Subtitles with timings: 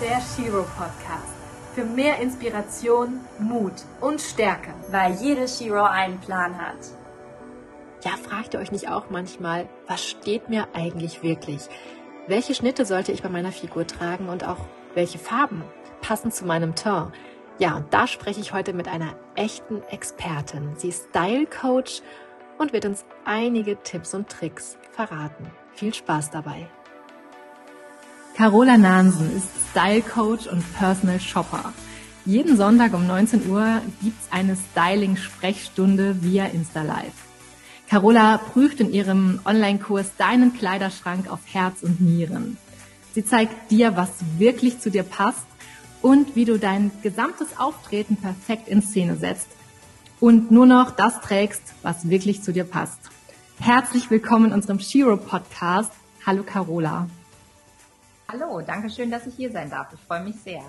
[0.00, 1.32] der Shiro Podcast.
[1.74, 4.74] Für mehr Inspiration, Mut und Stärke.
[4.90, 6.76] Weil jede Shiro einen Plan hat.
[8.04, 11.68] Ja, fragt ihr euch nicht auch manchmal, was steht mir eigentlich wirklich?
[12.26, 14.58] Welche Schnitte sollte ich bei meiner Figur tragen und auch
[14.94, 15.64] welche Farben
[16.02, 17.12] passen zu meinem Teint?
[17.58, 20.76] Ja, und da spreche ich heute mit einer echten Expertin.
[20.76, 22.02] Sie ist Style Coach
[22.58, 25.50] und wird uns einige Tipps und Tricks verraten.
[25.72, 26.68] Viel Spaß dabei.
[28.36, 31.72] Carola Nansen ist Style Coach und Personal Shopper.
[32.26, 37.14] Jeden Sonntag um 19 Uhr gibt's eine Styling-Sprechstunde via Insta Live.
[37.88, 42.58] Carola prüft in ihrem Online-Kurs deinen Kleiderschrank auf Herz und Nieren.
[43.14, 45.46] Sie zeigt dir, was wirklich zu dir passt
[46.02, 49.48] und wie du dein gesamtes Auftreten perfekt in Szene setzt
[50.20, 53.00] und nur noch das trägst, was wirklich zu dir passt.
[53.60, 55.92] Herzlich willkommen in unserem Shiro Podcast.
[56.26, 57.06] Hallo Carola.
[58.28, 59.92] Hallo, danke schön, dass ich hier sein darf.
[59.92, 60.62] Ich freue mich sehr.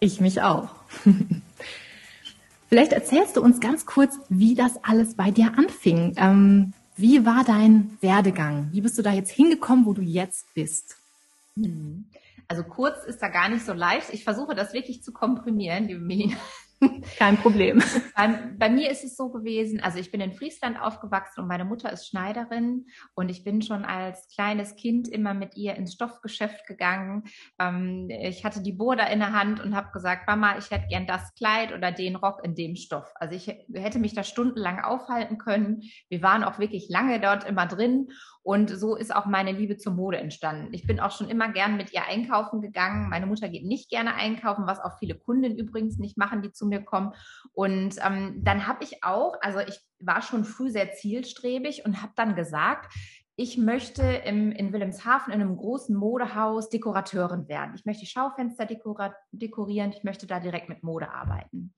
[0.00, 0.70] Ich mich auch.
[2.68, 6.14] Vielleicht erzählst du uns ganz kurz, wie das alles bei dir anfing.
[6.16, 8.70] Ähm, wie war dein Werdegang?
[8.72, 10.96] Wie bist du da jetzt hingekommen, wo du jetzt bist?
[11.56, 12.06] Hm.
[12.48, 14.08] Also kurz ist da gar nicht so leicht.
[14.12, 16.36] Ich versuche das wirklich zu komprimieren, liebe Melina.
[17.18, 17.82] Kein Problem.
[18.14, 21.64] Bei, bei, mir ist es so gewesen, also ich bin in Friesland aufgewachsen und meine
[21.64, 26.66] Mutter ist Schneiderin und ich bin schon als kleines Kind immer mit ihr ins Stoffgeschäft
[26.66, 27.24] gegangen.
[27.58, 31.06] Ähm, ich hatte die Burda in der Hand und habe gesagt, Mama, ich hätte gern
[31.06, 33.12] das Kleid oder den Rock in dem Stoff.
[33.16, 35.82] Also ich hätte mich da stundenlang aufhalten können.
[36.08, 38.08] Wir waren auch wirklich lange dort immer drin
[38.42, 40.72] und so ist auch meine Liebe zur Mode entstanden.
[40.72, 43.08] Ich bin auch schon immer gern mit ihr einkaufen gegangen.
[43.08, 46.66] Meine Mutter geht nicht gerne einkaufen, was auch viele Kunden übrigens nicht machen, die zu
[46.66, 47.12] mir kommen.
[47.52, 52.12] Und ähm, dann habe ich auch, also ich war schon früh sehr zielstrebig und habe
[52.16, 52.92] dann gesagt,
[53.40, 57.74] ich möchte im, in Wilhelmshaven in einem großen Modehaus Dekorateurin werden.
[57.76, 58.66] Ich möchte die Schaufenster
[59.30, 61.72] dekorieren, ich möchte da direkt mit Mode arbeiten.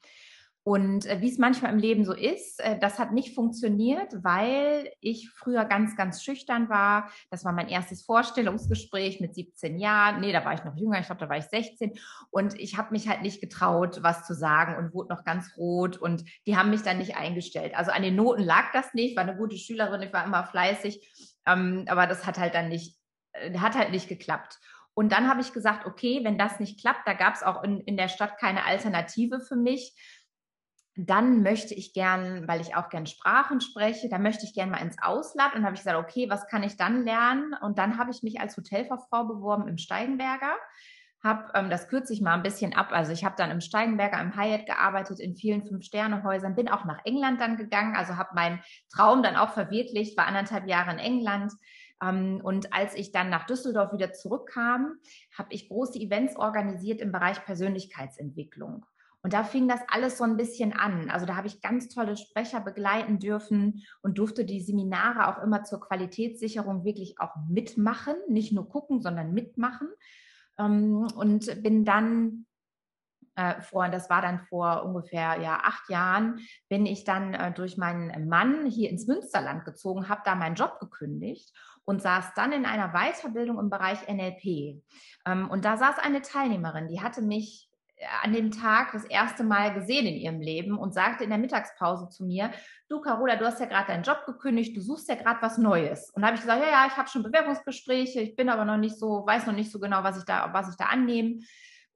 [0.63, 4.93] Und äh, wie es manchmal im Leben so ist, äh, das hat nicht funktioniert, weil
[5.01, 7.11] ich früher ganz, ganz schüchtern war.
[7.31, 10.21] Das war mein erstes Vorstellungsgespräch mit 17 Jahren.
[10.21, 11.93] Nee, da war ich noch jünger, ich glaube, da war ich 16.
[12.31, 15.97] Und ich habe mich halt nicht getraut, was zu sagen und wurde noch ganz rot.
[15.97, 17.75] Und die haben mich dann nicht eingestellt.
[17.75, 21.39] Also an den Noten lag das nicht, war eine gute Schülerin, ich war immer fleißig.
[21.47, 22.99] Ähm, aber das hat halt dann nicht,
[23.33, 24.59] äh, hat halt nicht geklappt.
[24.93, 27.81] Und dann habe ich gesagt, okay, wenn das nicht klappt, da gab es auch in,
[27.81, 29.95] in der Stadt keine Alternative für mich
[30.97, 34.83] dann möchte ich gern, weil ich auch gern Sprachen spreche, da möchte ich gern mal
[34.83, 37.55] ins Ausland und habe ich gesagt, okay, was kann ich dann lernen?
[37.63, 40.57] Und dann habe ich mich als Hotelfachfrau beworben im Steigenberger.
[41.23, 42.89] Hab, ähm, das kürze ich mal ein bisschen ab.
[42.93, 47.05] Also ich habe dann im Steigenberger im Hyatt gearbeitet, in vielen Fünf-Sterne-Häusern, bin auch nach
[47.05, 48.61] England dann gegangen, also habe meinen
[48.93, 51.53] Traum dann auch verwirklicht, war anderthalb Jahre in England.
[52.03, 54.95] Ähm, und als ich dann nach Düsseldorf wieder zurückkam,
[55.37, 58.87] habe ich große Events organisiert im Bereich Persönlichkeitsentwicklung.
[59.23, 61.11] Und da fing das alles so ein bisschen an.
[61.11, 65.63] Also da habe ich ganz tolle Sprecher begleiten dürfen und durfte die Seminare auch immer
[65.63, 69.89] zur Qualitätssicherung wirklich auch mitmachen, nicht nur gucken, sondern mitmachen.
[70.59, 72.47] Ähm, und bin dann
[73.37, 77.77] äh, vor, das war dann vor ungefähr ja, acht Jahren, bin ich dann äh, durch
[77.77, 81.53] meinen Mann hier ins Münsterland gezogen, habe da meinen Job gekündigt
[81.85, 84.83] und saß dann in einer Weiterbildung im Bereich NLP.
[85.27, 87.70] Ähm, und da saß eine Teilnehmerin, die hatte mich
[88.23, 92.09] an dem Tag das erste Mal gesehen in ihrem Leben und sagte in der Mittagspause
[92.09, 92.51] zu mir,
[92.89, 96.11] du Carola, du hast ja gerade deinen Job gekündigt, du suchst ja gerade was Neues.
[96.11, 98.79] Und da habe ich gesagt, ja, ja, ich habe schon Bewerbungsgespräche, ich bin aber noch
[98.79, 101.41] nicht so, weiß noch nicht so genau, was ich da, was ich da annehme.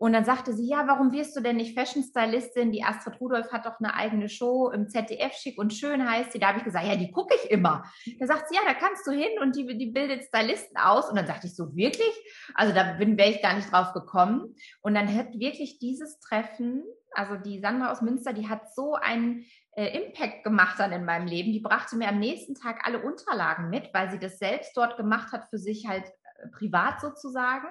[0.05, 2.73] Und dann sagte sie, ja, warum wirst du denn nicht Fashion Stylistin?
[2.73, 6.39] Die Astrid Rudolph hat doch eine eigene Show im ZDF, schick und schön heißt sie.
[6.39, 7.85] Da habe ich gesagt, ja, die gucke ich immer.
[8.21, 11.09] Da sagt sie, ja, da kannst du hin und die, die bildet Stylisten aus.
[11.09, 12.13] Und dann sagte ich so, wirklich?
[12.55, 14.55] Also da wäre ich gar nicht drauf gekommen.
[14.83, 19.47] Und dann hat wirklich dieses Treffen, also die Sandra aus Münster, die hat so einen
[19.75, 21.51] äh, Impact gemacht dann in meinem Leben.
[21.51, 25.33] Die brachte mir am nächsten Tag alle Unterlagen mit, weil sie das selbst dort gemacht
[25.33, 27.69] hat, für sich halt äh, privat sozusagen.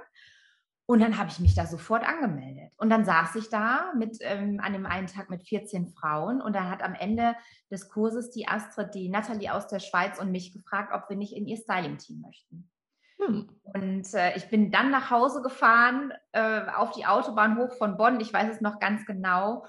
[0.85, 2.73] Und dann habe ich mich da sofort angemeldet.
[2.75, 6.53] Und dann saß ich da mit ähm, an dem einen Tag mit 14 Frauen und
[6.53, 7.35] dann hat am Ende
[7.71, 11.33] des Kurses die Astrid, die Natalie aus der Schweiz und mich gefragt, ob wir nicht
[11.33, 12.69] in ihr Styling-Team möchten.
[13.19, 13.49] Hm.
[13.63, 18.19] Und äh, ich bin dann nach Hause gefahren äh, auf die Autobahn hoch von Bonn.
[18.19, 19.65] Ich weiß es noch ganz genau.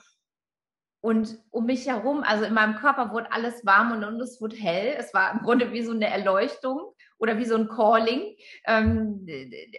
[1.00, 4.56] Und um mich herum, also in meinem Körper wurde alles warm und, und es wurde
[4.56, 4.96] hell.
[4.98, 8.36] Es war im Grunde wie so eine Erleuchtung oder wie so ein Calling.
[8.66, 9.26] Ähm,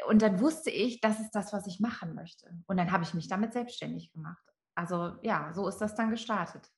[0.09, 2.47] und dann wusste ich, das ist das, was ich machen möchte.
[2.67, 4.43] Und dann habe ich mich damit selbstständig gemacht.
[4.75, 6.69] Also ja, so ist das dann gestartet.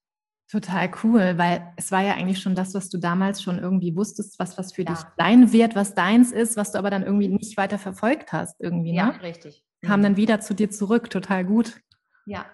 [0.49, 4.39] Total cool, weil es war ja eigentlich schon das, was du damals schon irgendwie wusstest,
[4.39, 4.93] was was für ja.
[4.93, 8.61] dich sein wird, was deins ist, was du aber dann irgendwie nicht weiter verfolgt hast
[8.61, 8.91] irgendwie.
[8.91, 8.97] Ne?
[8.97, 9.65] Ja, richtig.
[9.85, 11.09] kam dann wieder zu dir zurück.
[11.09, 11.81] Total gut.
[12.25, 12.45] Ja.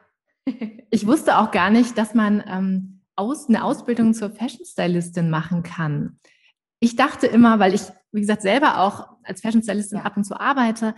[0.89, 5.61] ich wusste auch gar nicht, dass man ähm, aus, eine Ausbildung zur Fashion Stylistin machen
[5.61, 6.19] kann.
[6.83, 10.03] Ich dachte immer, weil ich, wie gesagt, selber auch als Fashion Stylistin Ja.
[10.03, 10.95] ab und zu arbeite,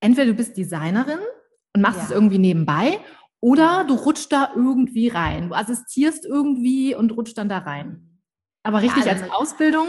[0.00, 1.18] entweder du bist Designerin
[1.74, 2.04] und machst Ja.
[2.06, 2.98] es irgendwie nebenbei
[3.42, 5.50] oder du rutschst da irgendwie rein.
[5.50, 8.22] Du assistierst irgendwie und rutschst dann da rein.
[8.62, 9.88] Aber richtig Ja, als also- Ausbildung?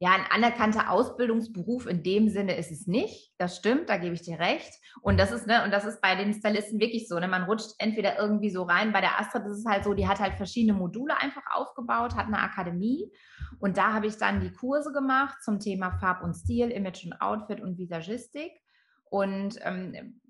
[0.00, 3.32] Ja, ein anerkannter Ausbildungsberuf in dem Sinne ist es nicht.
[3.36, 4.70] Das stimmt, da gebe ich dir recht.
[5.00, 7.26] Und das ist, ne, und das ist bei den Stylisten wirklich so, ne?
[7.26, 8.92] Man rutscht entweder irgendwie so rein.
[8.92, 12.26] Bei der Astrid ist es halt so, die hat halt verschiedene Module einfach aufgebaut, hat
[12.26, 13.10] eine Akademie.
[13.58, 17.20] Und da habe ich dann die Kurse gemacht zum Thema Farb und Stil, Image und
[17.20, 18.52] Outfit und Visagistik.
[19.10, 20.20] Und ähm,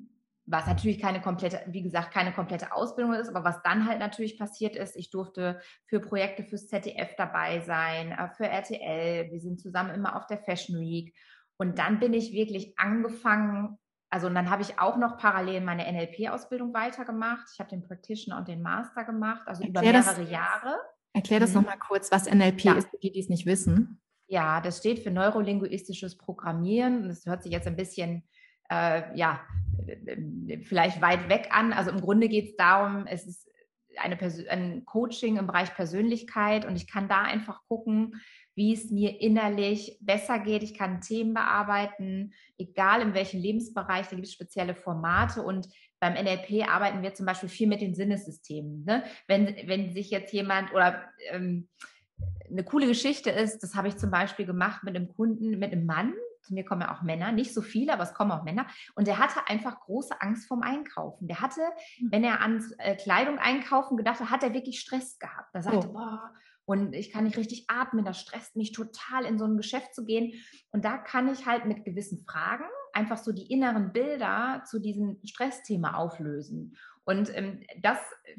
[0.50, 4.38] was natürlich keine komplette, wie gesagt, keine komplette Ausbildung ist, aber was dann halt natürlich
[4.38, 9.60] passiert ist, ich durfte für Projekte fürs ZDF dabei sein, äh, für RTL, wir sind
[9.60, 11.14] zusammen immer auf der Fashion Week
[11.58, 13.78] und dann bin ich wirklich angefangen,
[14.10, 17.46] also und dann habe ich auch noch parallel meine NLP-Ausbildung weitergemacht.
[17.52, 20.76] Ich habe den Practitioner und den Master gemacht, also über Erklär das- mehrere Jahre.
[21.12, 21.56] Erklär das Mhm.
[21.62, 22.72] nochmal kurz, was NLP Ja.
[22.74, 24.00] ist, für die, die es nicht wissen.
[24.28, 27.08] Ja, das steht für neurolinguistisches Programmieren.
[27.08, 28.22] Das hört sich jetzt ein bisschen,
[28.70, 29.40] äh, ja,
[30.64, 31.72] vielleicht weit weg an.
[31.72, 33.48] Also im Grunde geht es darum, es ist
[33.96, 38.20] eine ein Coaching im Bereich Persönlichkeit und ich kann da einfach gucken,
[38.54, 40.62] wie es mir innerlich besser geht.
[40.62, 44.08] Ich kann Themen bearbeiten, egal in welchem Lebensbereich.
[44.08, 45.68] Da gibt es spezielle Formate und
[46.00, 48.84] beim NLP arbeiten wir zum Beispiel viel mit den Sinnessystemen.
[48.84, 49.04] Ne?
[49.26, 51.68] Wenn, wenn sich jetzt jemand oder ähm,
[52.50, 55.86] eine coole Geschichte ist, das habe ich zum Beispiel gemacht mit einem Kunden, mit einem
[55.86, 56.14] Mann.
[56.42, 58.66] Zu mir kommen ja auch Männer, nicht so viele, aber es kommen auch Männer.
[58.94, 61.28] Und der hatte einfach große Angst vorm Einkaufen.
[61.28, 61.60] Der hatte,
[62.10, 65.54] wenn er an äh, Kleidung einkaufen gedacht hat, hat er wirklich Stress gehabt.
[65.54, 65.92] Da sagte, Oh.
[65.92, 66.32] boah,
[66.68, 70.04] und ich kann nicht richtig atmen, das stresst mich total, in so ein Geschäft zu
[70.04, 70.34] gehen.
[70.70, 75.18] Und da kann ich halt mit gewissen Fragen einfach so die inneren Bilder zu diesem
[75.24, 76.76] Stressthema auflösen.
[77.04, 77.98] Und ähm, das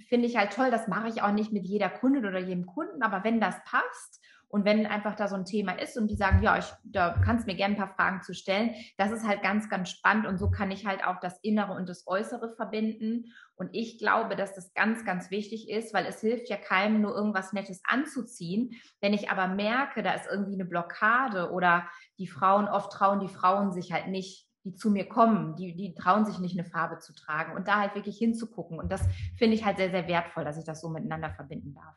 [0.10, 0.70] finde ich halt toll.
[0.70, 4.19] Das mache ich auch nicht mit jeder Kundin oder jedem Kunden, aber wenn das passt
[4.50, 7.46] und wenn einfach da so ein Thema ist und die sagen, ja, ich, da kannst
[7.46, 10.50] mir gerne ein paar Fragen zu stellen, das ist halt ganz, ganz spannend und so
[10.50, 13.32] kann ich halt auch das Innere und das Äußere verbinden.
[13.56, 17.16] Und ich glaube, dass das ganz, ganz wichtig ist, weil es hilft ja keinem, nur
[17.16, 18.72] irgendwas Nettes anzuziehen.
[19.02, 21.88] Wenn ich aber merke, da ist irgendwie eine Blockade oder
[22.18, 25.94] die Frauen, oft trauen die Frauen sich halt nicht, die zu mir kommen, die, die
[25.94, 28.80] trauen sich nicht, eine Farbe zu tragen und da halt wirklich hinzugucken.
[28.80, 29.04] Und das
[29.38, 31.96] finde ich halt sehr, sehr wertvoll, dass ich das so miteinander verbinden darf.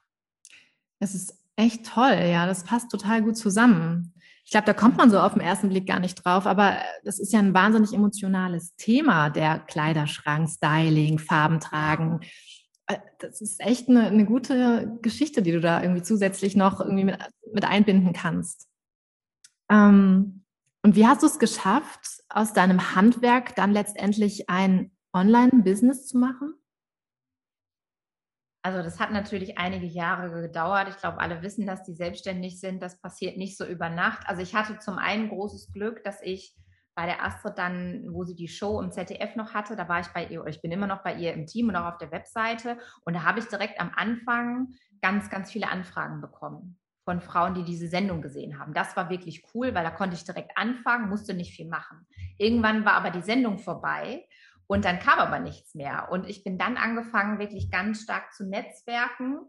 [1.00, 4.14] Das ist echt toll, ja, das passt total gut zusammen.
[4.44, 7.18] Ich glaube, da kommt man so auf den ersten Blick gar nicht drauf, aber das
[7.18, 12.20] ist ja ein wahnsinnig emotionales Thema, der Kleiderschrank, Styling, Farben tragen.
[12.86, 17.04] Äh, Das ist echt eine, eine gute Geschichte, die du da irgendwie zusätzlich noch irgendwie
[17.04, 17.18] mit,
[17.52, 18.68] mit einbinden kannst.
[19.70, 20.44] Ähm,
[20.82, 26.54] und wie hast du es geschafft, aus deinem Handwerk dann letztendlich ein Online-Business zu machen?
[28.62, 30.88] Also das hat natürlich einige Jahre gedauert.
[30.88, 32.80] Ich glaube, alle wissen, dass die selbstständig sind.
[32.80, 34.28] Das passiert nicht so über Nacht.
[34.28, 36.54] Also ich hatte zum einen großes Glück, dass ich
[36.94, 40.08] bei der Astrid dann, wo sie die Show im ZDF noch hatte, da war ich
[40.08, 42.78] bei ihr, ich bin immer noch bei ihr im Team und auch auf der Webseite.
[43.04, 44.68] Und da habe ich direkt am Anfang
[45.00, 48.74] ganz, ganz viele Anfragen bekommen von Frauen, die diese Sendung gesehen haben.
[48.74, 52.06] Das war wirklich cool, weil da konnte ich direkt anfangen, musste nicht viel machen.
[52.38, 54.24] Irgendwann war aber die Sendung vorbei
[54.66, 56.08] und dann kam aber nichts mehr.
[56.10, 59.40] Und ich bin dann angefangen, wirklich ganz stark zu netzwerken,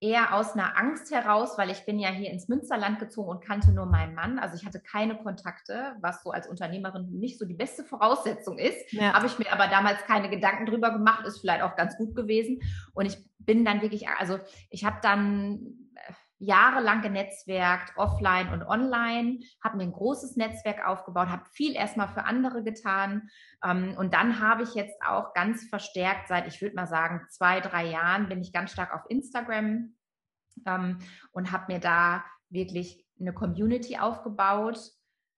[0.00, 3.72] eher aus einer Angst heraus, weil ich bin ja hier ins Münsterland gezogen und kannte
[3.72, 4.38] nur meinen Mann.
[4.38, 8.92] Also ich hatte keine Kontakte, was so als Unternehmerin nicht so die beste Voraussetzung ist.
[8.92, 9.12] Ja.
[9.12, 12.60] Habe ich mir aber damals keine Gedanken drüber gemacht, ist vielleicht auch ganz gut gewesen.
[12.94, 14.38] Und ich bin dann wirklich, also
[14.70, 15.87] ich habe dann
[16.38, 22.24] jahrelang genetzwerkt, offline und online, habe mir ein großes Netzwerk aufgebaut, habe viel erstmal für
[22.24, 23.28] andere getan.
[23.64, 27.60] Ähm, und dann habe ich jetzt auch ganz verstärkt, seit ich würde mal sagen, zwei,
[27.60, 29.94] drei Jahren, bin ich ganz stark auf Instagram
[30.66, 30.98] ähm,
[31.32, 34.78] und habe mir da wirklich eine Community aufgebaut.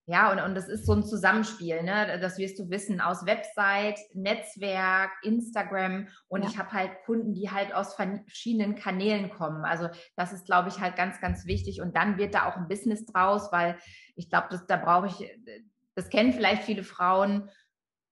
[0.06, 2.18] Ja, und, und das ist so ein Zusammenspiel, ne?
[2.20, 6.48] Das wirst du wissen, aus Website, Netzwerk, Instagram und Ja.
[6.48, 9.64] ich habe halt Kunden, die halt aus verschiedenen Kanälen kommen.
[9.64, 11.80] Also das ist, glaube ich, halt ganz, ganz wichtig.
[11.80, 13.78] Und dann wird da auch ein Business draus, weil
[14.16, 15.30] ich glaube, da brauche ich,
[15.94, 17.48] das kennen vielleicht viele Frauen,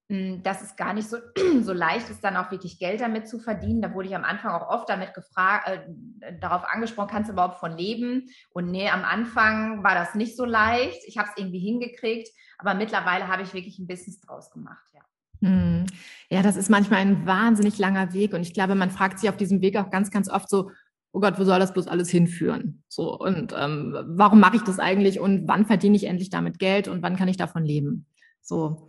[0.09, 1.19] dass es gar nicht so,
[1.61, 3.83] so leicht ist, dann auch wirklich Geld damit zu verdienen.
[3.83, 7.61] Da wurde ich am Anfang auch oft damit gefragt, äh, darauf angesprochen, kannst du überhaupt
[7.61, 8.31] von leben?
[8.51, 11.03] Und nee, am Anfang war das nicht so leicht.
[11.07, 15.01] Ich habe es irgendwie hingekriegt, aber mittlerweile habe ich wirklich ein Business draus gemacht, ja.
[15.41, 15.87] Hm.
[16.31, 19.37] Ja, das ist manchmal ein wahnsinnig langer Weg und ich glaube, man fragt sich auf
[19.37, 20.71] diesem Weg auch ganz, ganz oft so,
[21.13, 22.83] oh Gott, wo soll das bloß alles hinführen?
[22.89, 26.89] So, und ähm, warum mache ich das eigentlich und wann verdiene ich endlich damit Geld
[26.89, 28.07] und wann kann ich davon leben?
[28.41, 28.89] So.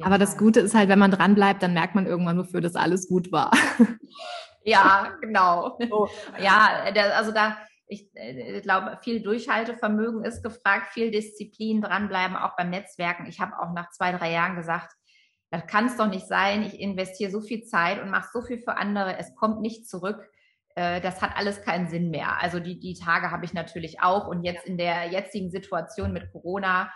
[0.00, 2.76] Aber das Gute ist halt, wenn man dran bleibt, dann merkt man irgendwann, wofür das
[2.76, 3.50] alles gut war.
[4.64, 5.76] Ja, genau.
[5.90, 6.08] So.
[6.40, 6.84] Ja,
[7.14, 13.26] also da, ich äh, glaube, viel Durchhaltevermögen ist gefragt, viel Disziplin, dranbleiben, auch beim Netzwerken.
[13.26, 14.92] Ich habe auch nach zwei, drei Jahren gesagt,
[15.50, 16.62] das kann es doch nicht sein.
[16.62, 19.18] Ich investiere so viel Zeit und mache so viel für andere.
[19.18, 20.30] Es kommt nicht zurück.
[20.76, 22.40] Äh, das hat alles keinen Sinn mehr.
[22.40, 24.28] Also die, die Tage habe ich natürlich auch.
[24.28, 26.90] Und jetzt in der jetzigen Situation mit Corona,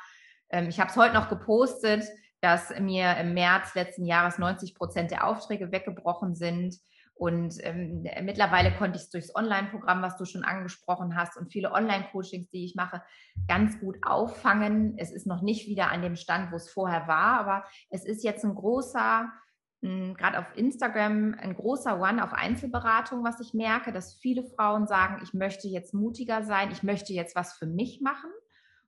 [0.48, 2.04] ähm, ich habe es heute noch gepostet,
[2.40, 6.76] dass mir im März letzten Jahres 90 Prozent der Aufträge weggebrochen sind.
[7.14, 11.73] Und ähm, mittlerweile konnte ich es durchs Online-Programm, was du schon angesprochen hast, und viele
[11.73, 13.02] Online-Coachings, die ich mache,
[13.49, 14.99] ganz gut auffangen.
[14.99, 18.23] Es ist noch nicht wieder an dem Stand, wo es vorher war, aber es ist
[18.23, 19.33] jetzt ein großer,
[19.81, 24.87] hm, gerade auf Instagram, ein großer One auf Einzelberatung, was ich merke, dass viele Frauen
[24.87, 28.31] sagen, ich möchte jetzt mutiger sein, ich möchte jetzt was für mich machen.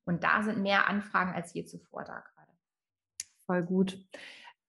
[0.05, 2.23] Und da sind mehr Anfragen als je zuvor da.
[3.49, 3.99] Voll gut.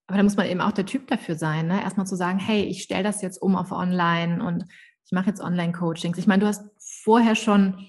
[0.06, 1.82] Aber da muss man eben auch der Typ dafür sein, ne?
[1.82, 4.64] erstmal zu sagen, hey, ich stelle das jetzt um auf Online und
[5.04, 6.18] ich mache jetzt Online-Coachings.
[6.18, 7.86] Ich meine, du hast vorher schon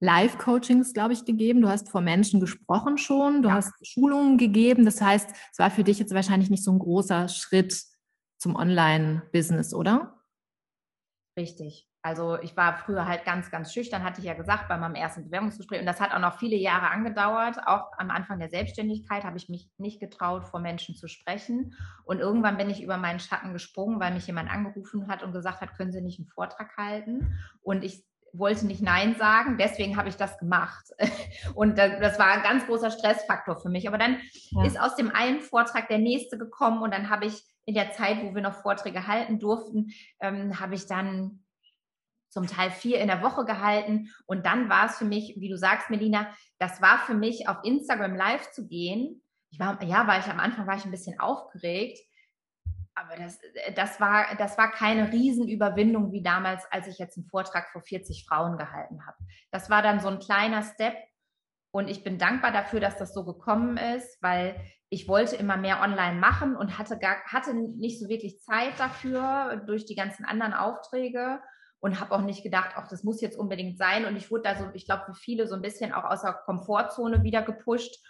[0.00, 1.60] Live-Coachings, glaube ich, gegeben.
[1.60, 3.42] Du hast vor Menschen gesprochen schon.
[3.42, 3.56] Du ja.
[3.56, 4.84] hast Schulungen gegeben.
[4.84, 7.82] Das heißt, es war für dich jetzt wahrscheinlich nicht so ein großer Schritt
[8.38, 10.22] zum Online-Business, oder?
[11.38, 11.87] Richtig.
[12.08, 15.24] Also ich war früher halt ganz, ganz schüchtern, hatte ich ja gesagt, bei meinem ersten
[15.24, 15.80] Bewerbungsgespräch.
[15.80, 17.58] Und das hat auch noch viele Jahre angedauert.
[17.66, 21.74] Auch am Anfang der Selbstständigkeit habe ich mich nicht getraut, vor Menschen zu sprechen.
[22.04, 25.60] Und irgendwann bin ich über meinen Schatten gesprungen, weil mich jemand angerufen hat und gesagt
[25.60, 27.38] hat, können Sie nicht einen Vortrag halten?
[27.60, 30.86] Und ich wollte nicht Nein sagen, deswegen habe ich das gemacht.
[31.54, 33.86] Und das war ein ganz großer Stressfaktor für mich.
[33.86, 34.18] Aber dann
[34.50, 34.64] ja.
[34.64, 38.22] ist aus dem einen Vortrag der nächste gekommen und dann habe ich in der Zeit,
[38.22, 41.44] wo wir noch Vorträge halten durften, ähm, habe ich dann
[42.28, 44.12] zum Teil vier in der Woche gehalten.
[44.26, 47.58] Und dann war es für mich, wie du sagst, Melina, das war für mich auf
[47.64, 49.22] Instagram live zu gehen.
[49.50, 51.98] Ich war, ja, war ich am Anfang war ich ein bisschen aufgeregt.
[52.94, 53.38] Aber das,
[53.76, 58.26] das, war, das war keine Riesenüberwindung wie damals, als ich jetzt einen Vortrag vor 40
[58.28, 59.16] Frauen gehalten habe.
[59.50, 60.96] Das war dann so ein kleiner Step.
[61.70, 65.80] Und ich bin dankbar dafür, dass das so gekommen ist, weil ich wollte immer mehr
[65.80, 70.54] online machen und hatte gar, hatte nicht so wirklich Zeit dafür durch die ganzen anderen
[70.54, 71.40] Aufträge
[71.80, 74.04] und habe auch nicht gedacht, ach, das muss jetzt unbedingt sein.
[74.04, 76.32] Und ich wurde da so, ich glaube, wie viele so ein bisschen auch aus der
[76.32, 78.04] Komfortzone wieder gepusht.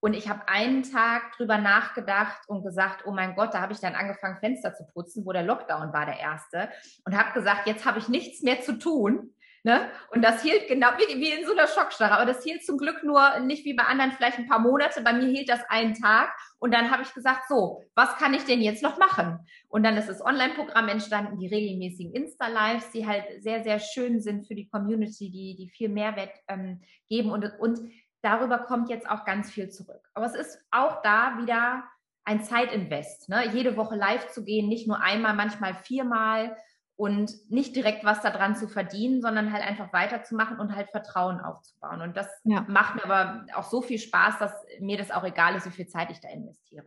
[0.00, 3.80] Und ich habe einen Tag drüber nachgedacht und gesagt, oh mein Gott, da habe ich
[3.80, 6.68] dann angefangen, Fenster zu putzen, wo der Lockdown war, der erste.
[7.04, 9.34] Und habe gesagt, jetzt habe ich nichts mehr zu tun.
[9.66, 9.90] Ne?
[10.10, 12.14] Und das hielt genau wie, wie in so einer Schockstarre.
[12.14, 15.00] Aber das hielt zum Glück nur nicht wie bei anderen vielleicht ein paar Monate.
[15.00, 16.30] Bei mir hielt das einen Tag.
[16.60, 19.40] Und dann habe ich gesagt, so, was kann ich denn jetzt noch machen?
[19.66, 24.46] Und dann ist das Online-Programm entstanden, die regelmäßigen Insta-Lives, die halt sehr, sehr schön sind
[24.46, 27.32] für die Community, die, die viel Mehrwert ähm, geben.
[27.32, 27.80] Und, und
[28.22, 30.08] darüber kommt jetzt auch ganz viel zurück.
[30.14, 31.82] Aber es ist auch da wieder
[32.22, 33.50] ein Zeitinvest, ne?
[33.52, 36.56] jede Woche live zu gehen, nicht nur einmal, manchmal viermal
[36.96, 42.00] und nicht direkt was daran zu verdienen, sondern halt einfach weiterzumachen und halt Vertrauen aufzubauen.
[42.00, 42.64] Und das ja.
[42.68, 45.88] macht mir aber auch so viel Spaß, dass mir das auch egal ist, wie viel
[45.88, 46.86] Zeit ich da investiere.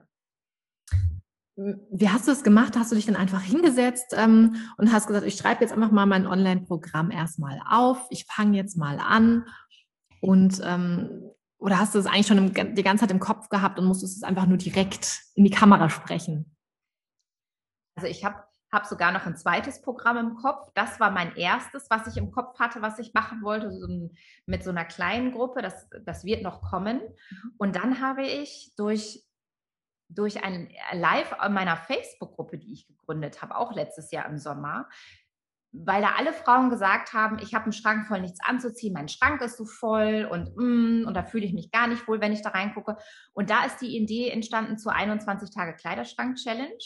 [1.55, 2.75] Wie hast du es gemacht?
[2.77, 6.05] Hast du dich dann einfach hingesetzt ähm, und hast gesagt, ich schreibe jetzt einfach mal
[6.05, 9.45] mein Online-Programm erstmal auf, ich fange jetzt mal an
[10.21, 13.77] und ähm, oder hast du es eigentlich schon im, die ganze Zeit im Kopf gehabt
[13.77, 16.55] und musstest es einfach nur direkt in die Kamera sprechen?
[17.95, 20.71] Also ich habe habe sogar noch ein zweites Programm im Kopf.
[20.75, 24.09] Das war mein erstes, was ich im Kopf hatte, was ich machen wollte, so
[24.45, 25.61] mit so einer kleinen Gruppe.
[25.61, 27.01] Das, das wird noch kommen.
[27.29, 27.53] Mhm.
[27.57, 29.25] Und dann habe ich durch,
[30.07, 34.87] durch ein Live in meiner Facebook-Gruppe, die ich gegründet habe, auch letztes Jahr im Sommer,
[35.71, 39.41] weil da alle Frauen gesagt haben, ich habe einen Schrank voll nichts anzuziehen, mein Schrank
[39.41, 42.41] ist so voll und mm, und da fühle ich mich gar nicht wohl, wenn ich
[42.41, 42.97] da reingucke.
[43.33, 46.77] Und da ist die Idee entstanden zur 21 Tage Kleiderschrank Challenge.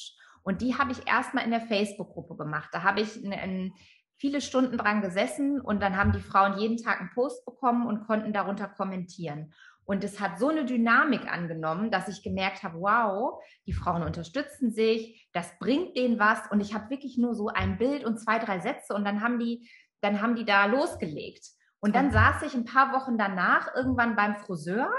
[0.44, 2.70] Und die habe ich erstmal in der Facebook-Gruppe gemacht.
[2.72, 3.74] Da habe ich in, in
[4.18, 8.06] viele Stunden dran gesessen und dann haben die Frauen jeden Tag einen Post bekommen und
[8.06, 9.54] konnten darunter kommentieren.
[9.86, 14.72] Und es hat so eine Dynamik angenommen, dass ich gemerkt habe, wow, die Frauen unterstützen
[14.72, 16.40] sich, das bringt denen was.
[16.52, 19.40] Und ich habe wirklich nur so ein Bild und zwei, drei Sätze und dann haben
[19.40, 19.70] die,
[20.02, 21.46] dann haben die da losgelegt.
[21.82, 24.90] Und dann saß ich ein paar Wochen danach irgendwann beim Friseur,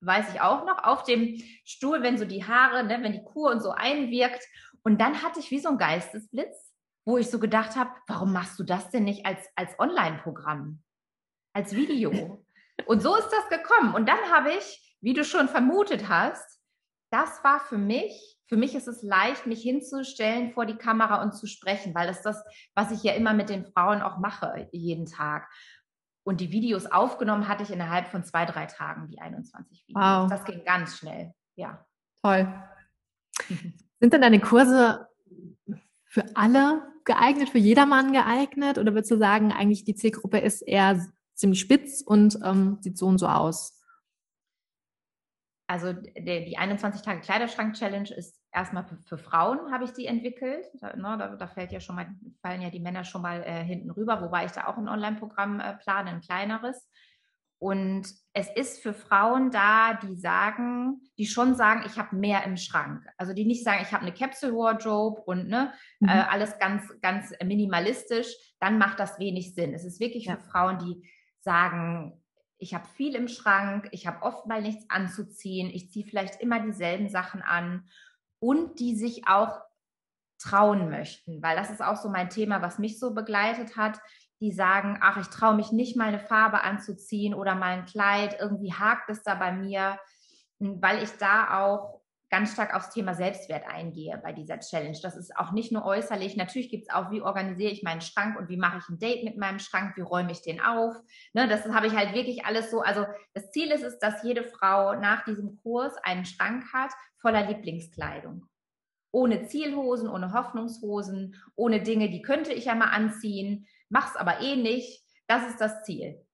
[0.00, 3.50] weiß ich auch noch, auf dem Stuhl, wenn so die Haare, ne, wenn die Kur
[3.50, 4.42] und so einwirkt.
[4.82, 6.72] Und dann hatte ich wie so ein Geistesblitz,
[7.04, 10.82] wo ich so gedacht habe, warum machst du das denn nicht als, als Online-Programm,
[11.54, 12.44] als Video?
[12.86, 13.94] Und so ist das gekommen.
[13.94, 16.60] Und dann habe ich, wie du schon vermutet hast,
[17.10, 21.32] das war für mich, für mich ist es leicht, mich hinzustellen vor die Kamera und
[21.32, 22.42] zu sprechen, weil das das,
[22.74, 25.50] was ich ja immer mit den Frauen auch mache, jeden Tag.
[26.22, 30.04] Und die Videos aufgenommen hatte ich innerhalb von zwei, drei Tagen, die 21 Videos.
[30.04, 30.30] Wow.
[30.30, 31.84] Das ging ganz schnell, ja.
[32.22, 32.52] Toll.
[34.00, 35.08] Sind denn deine Kurse
[36.04, 38.78] für alle geeignet, für jedermann geeignet?
[38.78, 43.06] Oder würdest du sagen, eigentlich die Zielgruppe ist eher ziemlich spitz und ähm, sieht so
[43.06, 43.76] und so aus?
[45.66, 50.06] Also die, die 21 Tage Kleiderschrank Challenge ist erstmal für, für Frauen habe ich die
[50.06, 50.66] entwickelt.
[50.80, 52.08] Da, ne, da, da, fällt ja schon mal,
[52.42, 55.60] fallen ja die Männer schon mal äh, hinten rüber, wobei ich da auch ein Online-Programm
[55.60, 56.88] äh, plane, ein kleineres.
[57.60, 62.56] Und es ist für Frauen da, die sagen, die schon sagen, ich habe mehr im
[62.56, 63.06] Schrank.
[63.18, 66.08] Also die nicht sagen, ich habe eine Capsule Wardrobe und ne, mhm.
[66.08, 69.74] äh, alles ganz, ganz minimalistisch, dann macht das wenig Sinn.
[69.74, 70.36] Es ist wirklich ja.
[70.36, 71.06] für Frauen, die
[71.40, 72.22] sagen,
[72.56, 76.60] ich habe viel im Schrank, ich habe oft mal nichts anzuziehen, ich ziehe vielleicht immer
[76.60, 77.90] dieselben Sachen an
[78.38, 79.60] und die sich auch
[80.38, 84.00] trauen möchten, weil das ist auch so mein Thema, was mich so begleitet hat
[84.40, 88.36] die sagen, ach, ich traue mich nicht mal eine Farbe anzuziehen oder mal ein Kleid,
[88.40, 89.98] irgendwie hakt es da bei mir,
[90.58, 94.96] weil ich da auch ganz stark aufs Thema Selbstwert eingehe bei dieser Challenge.
[95.02, 96.36] Das ist auch nicht nur äußerlich.
[96.36, 99.24] Natürlich gibt es auch, wie organisiere ich meinen Schrank und wie mache ich ein Date
[99.24, 100.94] mit meinem Schrank, wie räume ich den auf.
[101.34, 102.80] Ne, das habe ich halt wirklich alles so.
[102.80, 103.04] Also
[103.34, 108.46] das Ziel ist es, dass jede Frau nach diesem Kurs einen Schrank hat voller Lieblingskleidung.
[109.12, 114.56] Ohne Zielhosen, ohne Hoffnungshosen, ohne Dinge, die könnte ich ja mal anziehen mach's aber eh
[114.56, 115.04] nicht.
[115.26, 116.24] Das ist das Ziel.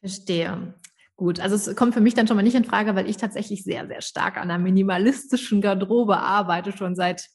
[0.00, 0.74] Verstehe.
[1.16, 3.64] Gut, also es kommt für mich dann schon mal nicht in Frage, weil ich tatsächlich
[3.64, 7.28] sehr, sehr stark an einer minimalistischen Garderobe arbeite, schon seit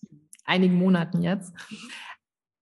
[0.46, 1.54] einigen Monaten jetzt.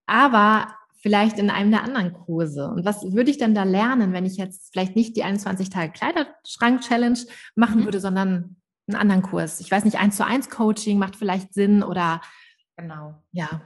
[0.08, 2.68] Aber vielleicht in einem der anderen Kurse.
[2.68, 5.92] Und was würde ich denn da lernen, wenn ich jetzt vielleicht nicht die 21 Tage
[5.92, 7.20] Kleiderschrank-Challenge
[7.56, 7.86] machen mhm.
[7.86, 8.58] würde, sondern
[8.88, 9.60] einen anderen Kurs?
[9.60, 12.22] Ich weiß nicht, eins zu eins Coaching macht vielleicht Sinn oder
[12.78, 13.22] genau.
[13.32, 13.62] Ja.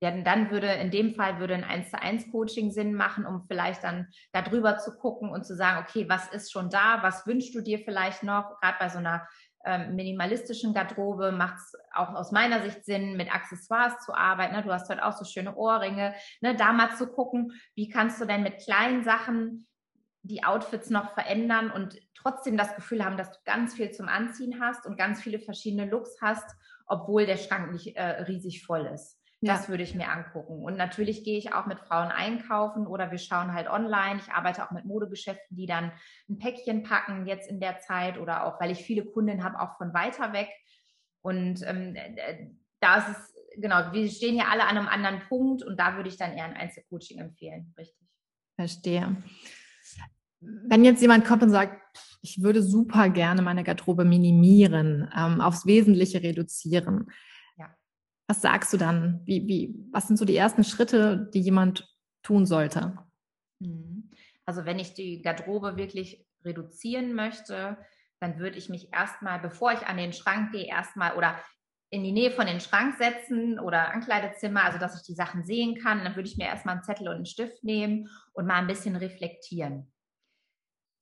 [0.00, 3.44] Ja, dann würde in dem Fall würde ein 1 zu 1 Coaching Sinn machen, um
[3.48, 7.54] vielleicht dann darüber zu gucken und zu sagen, okay, was ist schon da, was wünschst
[7.54, 8.60] du dir vielleicht noch?
[8.60, 9.26] Gerade bei so einer
[9.64, 14.54] ähm, minimalistischen Garderobe macht es auch aus meiner Sicht Sinn, mit Accessoires zu arbeiten.
[14.54, 14.62] Ne?
[14.62, 16.14] Du hast heute auch so schöne Ohrringe.
[16.40, 16.54] Ne?
[16.54, 19.66] Da mal zu gucken, wie kannst du denn mit kleinen Sachen
[20.22, 24.60] die Outfits noch verändern und trotzdem das Gefühl haben, dass du ganz viel zum Anziehen
[24.60, 26.48] hast und ganz viele verschiedene Looks hast,
[26.86, 29.17] obwohl der Schrank nicht äh, riesig voll ist.
[29.40, 29.68] Das ja.
[29.68, 30.64] würde ich mir angucken.
[30.64, 34.20] Und natürlich gehe ich auch mit Frauen einkaufen oder wir schauen halt online.
[34.20, 35.92] Ich arbeite auch mit Modegeschäften, die dann
[36.28, 39.76] ein Päckchen packen jetzt in der Zeit oder auch, weil ich viele Kundinnen habe, auch
[39.76, 40.48] von weiter weg.
[41.22, 41.96] Und ähm,
[42.80, 46.08] da ist es, genau, wir stehen ja alle an einem anderen Punkt und da würde
[46.08, 48.08] ich dann eher ein Einzelcoaching empfehlen, richtig.
[48.56, 49.16] Verstehe.
[50.40, 51.80] Wenn jetzt jemand kommt und sagt,
[52.22, 57.06] ich würde super gerne meine Garderobe minimieren, ähm, aufs Wesentliche reduzieren,
[58.28, 59.22] was sagst du dann?
[59.24, 61.88] Wie, wie, was sind so die ersten Schritte, die jemand
[62.22, 62.98] tun sollte?
[63.58, 64.10] Mhm.
[64.44, 67.78] Also wenn ich die Garderobe wirklich reduzieren möchte,
[68.20, 71.38] dann würde ich mich erstmal, bevor ich an den Schrank gehe, erstmal oder
[71.90, 75.76] in die Nähe von den Schrank setzen oder Ankleidezimmer, also dass ich die Sachen sehen
[75.82, 76.04] kann.
[76.04, 78.96] Dann würde ich mir erstmal einen Zettel und einen Stift nehmen und mal ein bisschen
[78.96, 79.90] reflektieren.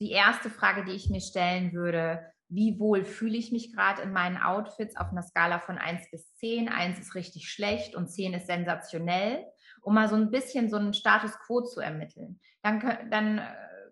[0.00, 4.12] Die erste Frage, die ich mir stellen würde, wie wohl fühle ich mich gerade in
[4.12, 6.68] meinen Outfits auf einer Skala von 1 bis 10.
[6.68, 9.44] 1 ist richtig schlecht und 10 ist sensationell,
[9.82, 12.40] um mal so ein bisschen so einen Status quo zu ermitteln.
[12.62, 12.80] Dann,
[13.10, 13.44] dann äh,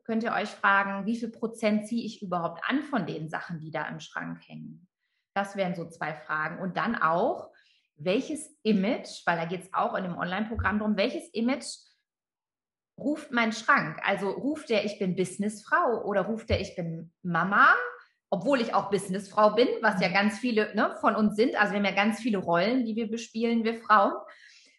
[0.05, 3.71] könnt ihr euch fragen, wie viel Prozent ziehe ich überhaupt an von den Sachen, die
[3.71, 4.87] da im Schrank hängen?
[5.35, 6.61] Das wären so zwei Fragen.
[6.61, 7.51] Und dann auch,
[7.97, 11.67] welches Image, weil da geht es auch in dem Online-Programm darum, welches Image
[12.97, 14.01] ruft mein Schrank?
[14.05, 17.75] Also ruft der, ich bin Businessfrau oder ruft der, ich bin Mama
[18.35, 21.55] obwohl ich auch Businessfrau bin, was ja ganz viele ne, von uns sind.
[21.55, 24.13] Also wir haben ja ganz viele Rollen, die wir bespielen, wir Frauen.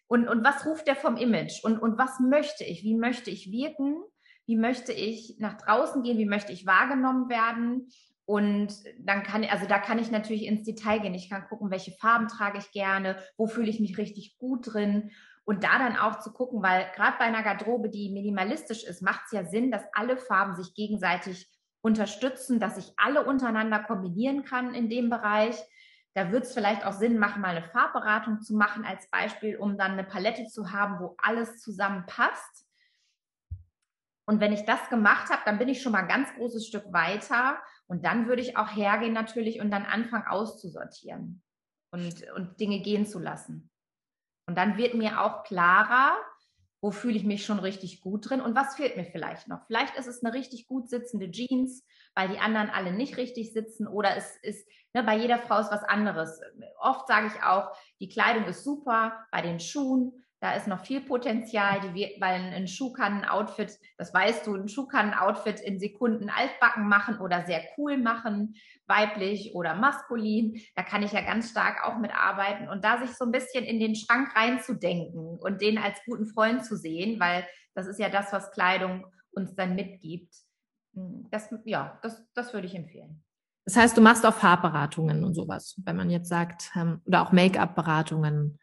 [0.08, 1.64] Und, und was ruft der vom Image?
[1.64, 2.82] Und, und was möchte ich?
[2.82, 3.96] Wie möchte ich wirken?
[4.44, 6.18] Wie möchte ich nach draußen gehen?
[6.18, 7.88] Wie möchte ich wahrgenommen werden?
[8.26, 11.14] Und dann kann, also da kann ich natürlich ins Detail gehen.
[11.14, 15.12] Ich kann gucken, welche Farben trage ich gerne, wo fühle ich mich richtig gut drin.
[15.46, 19.22] Und da dann auch zu gucken, weil gerade bei einer Garderobe, die minimalistisch ist, macht
[19.24, 21.48] es ja Sinn, dass alle Farben sich gegenseitig
[21.86, 25.56] unterstützen, dass ich alle untereinander kombinieren kann in dem Bereich.
[26.14, 29.78] Da wird es vielleicht auch Sinn machen, mal eine Farbberatung zu machen als Beispiel, um
[29.78, 32.66] dann eine Palette zu haben, wo alles zusammenpasst.
[34.28, 36.92] Und wenn ich das gemacht habe, dann bin ich schon mal ein ganz großes Stück
[36.92, 37.58] weiter.
[37.86, 41.40] Und dann würde ich auch hergehen natürlich und dann anfangen auszusortieren
[41.92, 43.70] und, und Dinge gehen zu lassen.
[44.48, 46.16] Und dann wird mir auch klarer,
[46.80, 49.66] wo fühle ich mich schon richtig gut drin und was fehlt mir vielleicht noch?
[49.66, 51.84] Vielleicht ist es eine richtig gut sitzende Jeans,
[52.14, 55.72] weil die anderen alle nicht richtig sitzen oder es ist, ne, bei jeder Frau ist
[55.72, 56.40] was anderes.
[56.78, 61.00] Oft sage ich auch, die Kleidung ist super, bei den Schuhen Da ist noch viel
[61.00, 65.18] Potenzial, die, weil ein Schuh kann ein Outfit, das weißt du, ein Schuh kann ein
[65.18, 68.54] Outfit in Sekunden altbacken machen oder sehr cool machen,
[68.86, 70.60] weiblich oder maskulin.
[70.74, 73.80] Da kann ich ja ganz stark auch mitarbeiten und da sich so ein bisschen in
[73.80, 78.30] den Schrank reinzudenken und den als guten Freund zu sehen, weil das ist ja das,
[78.32, 80.34] was Kleidung uns dann mitgibt.
[80.94, 83.22] Hm, das, ja, das, das würde ich empfehlen.
[83.64, 87.32] Das heißt, du machst auch Farbberatungen und sowas, wenn man jetzt sagt, ähm, oder auch
[87.32, 88.58] Make-up-Beratungen.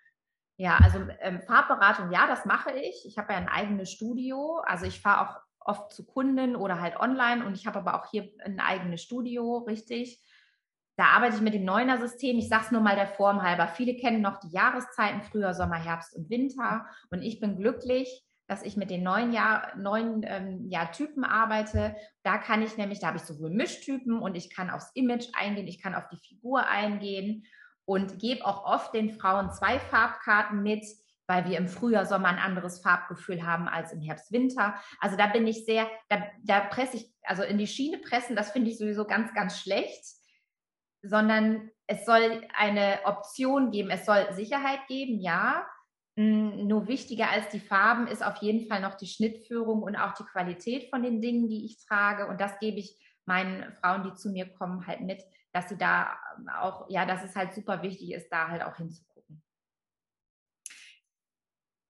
[0.57, 3.05] Ja, also ähm, Farbberatung, ja, das mache ich.
[3.05, 4.61] Ich habe ja ein eigenes Studio.
[4.65, 8.11] Also ich fahre auch oft zu Kunden oder halt online und ich habe aber auch
[8.11, 10.21] hier ein eigenes Studio, richtig.
[10.95, 12.37] Da arbeite ich mit dem Neuner-System.
[12.37, 13.67] Ich sage es nur mal der Form halber.
[13.67, 16.85] Viele kennen noch die Jahreszeiten, Frühjahr, Sommer, Herbst und Winter.
[17.09, 21.95] Und ich bin glücklich, dass ich mit den neuen, Jahr, neuen ähm, ja, Typen arbeite.
[22.21, 25.67] Da kann ich nämlich, da habe ich sowohl Mischtypen und ich kann aufs Image eingehen,
[25.67, 27.45] ich kann auf die Figur eingehen
[27.85, 30.85] und gebe auch oft den Frauen zwei Farbkarten mit,
[31.27, 34.75] weil wir im Frühjahr, Sommer ein anderes Farbgefühl haben als im Herbst, Winter.
[34.99, 38.51] Also da bin ich sehr, da, da presse ich, also in die Schiene pressen, das
[38.51, 40.03] finde ich sowieso ganz, ganz schlecht,
[41.01, 45.65] sondern es soll eine Option geben, es soll Sicherheit geben, ja,
[46.15, 50.13] hm, nur wichtiger als die Farben ist auf jeden Fall noch die Schnittführung und auch
[50.13, 52.27] die Qualität von den Dingen, die ich trage.
[52.27, 56.17] Und das gebe ich meinen Frauen, die zu mir kommen, halt mit, dass sie da
[56.59, 59.41] auch, ja, dass es halt super wichtig ist, da halt auch hinzugucken.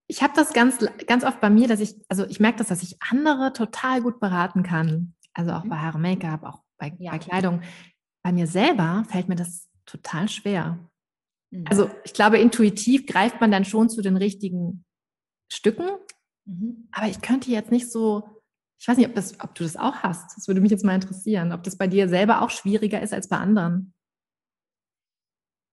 [0.06, 2.82] Ich habe das ganz, ganz oft bei mir, dass ich, also ich merke das, dass
[2.82, 5.14] ich andere total gut beraten kann.
[5.32, 5.82] Also auch bei mhm.
[5.82, 7.12] Haare, Make-up, auch bei, ja.
[7.12, 7.62] bei Kleidung.
[8.22, 10.78] Bei mir selber fällt mir das total schwer.
[11.50, 11.64] Mhm.
[11.68, 14.84] Also ich glaube, intuitiv greift man dann schon zu den richtigen
[15.50, 15.88] Stücken.
[16.44, 16.88] Mhm.
[16.92, 18.33] Aber ich könnte jetzt nicht so,
[18.78, 20.36] ich weiß nicht, ob, das, ob du das auch hast.
[20.36, 23.28] Das würde mich jetzt mal interessieren, ob das bei dir selber auch schwieriger ist als
[23.28, 23.94] bei anderen.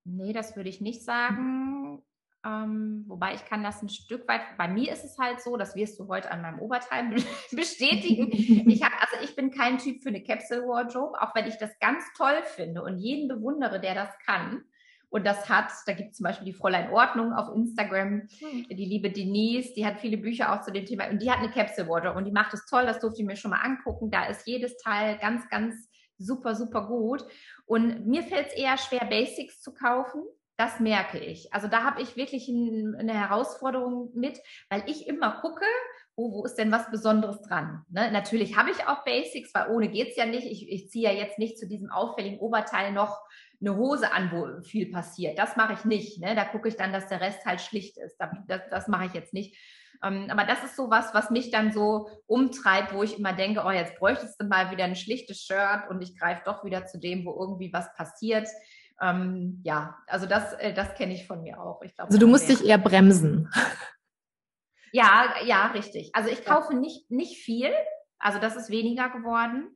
[0.03, 2.01] Nee, das würde ich nicht sagen.
[2.43, 5.75] Ähm, wobei ich kann das ein Stück weit, bei mir ist es halt so, das
[5.75, 7.15] wirst du heute an meinem Oberteil
[7.51, 8.31] bestätigen.
[8.31, 11.77] Ich hab, also ich bin kein Typ für eine Capsule Wardrobe, auch wenn ich das
[11.79, 14.63] ganz toll finde und jeden bewundere, der das kann.
[15.11, 18.65] Und das hat, da gibt es zum Beispiel die Fräulein Ordnung auf Instagram, hm.
[18.69, 21.51] die liebe Denise, die hat viele Bücher auch zu dem Thema und die hat eine
[21.51, 24.09] Capsule Wardrobe und die macht es toll, das durfte ich mir schon mal angucken.
[24.09, 25.75] Da ist jedes Teil ganz, ganz
[26.17, 27.25] super, super gut.
[27.65, 30.23] Und mir fällt es eher schwer, Basics zu kaufen.
[30.55, 31.53] Das merke ich.
[31.53, 35.65] Also da habe ich wirklich ein, eine Herausforderung mit, weil ich immer gucke,
[36.15, 37.83] wo, wo ist denn was Besonderes dran?
[37.89, 38.11] Ne?
[38.11, 40.45] Natürlich habe ich auch Basics, weil ohne geht es ja nicht.
[40.45, 43.21] Ich, ich ziehe ja jetzt nicht zu diesem auffälligen Oberteil noch
[43.61, 45.37] eine Hose an, wo viel passiert.
[45.37, 46.19] Das mache ich nicht.
[46.19, 46.35] Ne?
[46.35, 48.17] Da gucke ich dann, dass der Rest halt schlicht ist.
[48.47, 49.55] Das, das mache ich jetzt nicht.
[50.03, 53.63] Ähm, aber das ist so was, was mich dann so umtreibt, wo ich immer denke,
[53.65, 56.99] oh, jetzt bräuchtest du mal wieder ein schlichtes Shirt und ich greife doch wieder zu
[56.99, 58.47] dem, wo irgendwie was passiert.
[58.99, 61.79] Ähm, ja, also das, äh, das kenne ich von mir auch.
[61.81, 63.49] Glaub, also du musst dich eher bremsen.
[64.93, 66.09] Ja, ja, richtig.
[66.13, 67.71] Also ich kaufe nicht, nicht viel.
[68.19, 69.73] Also das ist weniger geworden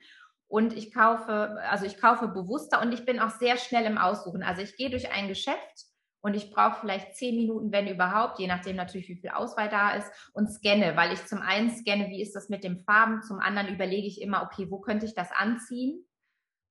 [0.56, 4.42] und ich kaufe, also ich kaufe bewusster und ich bin auch sehr schnell im Aussuchen.
[4.42, 5.86] Also ich gehe durch ein Geschäft
[6.22, 9.96] und ich brauche vielleicht zehn Minuten, wenn überhaupt, je nachdem natürlich, wie viel Auswahl da
[9.96, 13.40] ist, und scanne, weil ich zum einen scanne, wie ist das mit den Farben, zum
[13.40, 16.06] anderen überlege ich immer, okay, wo könnte ich das anziehen?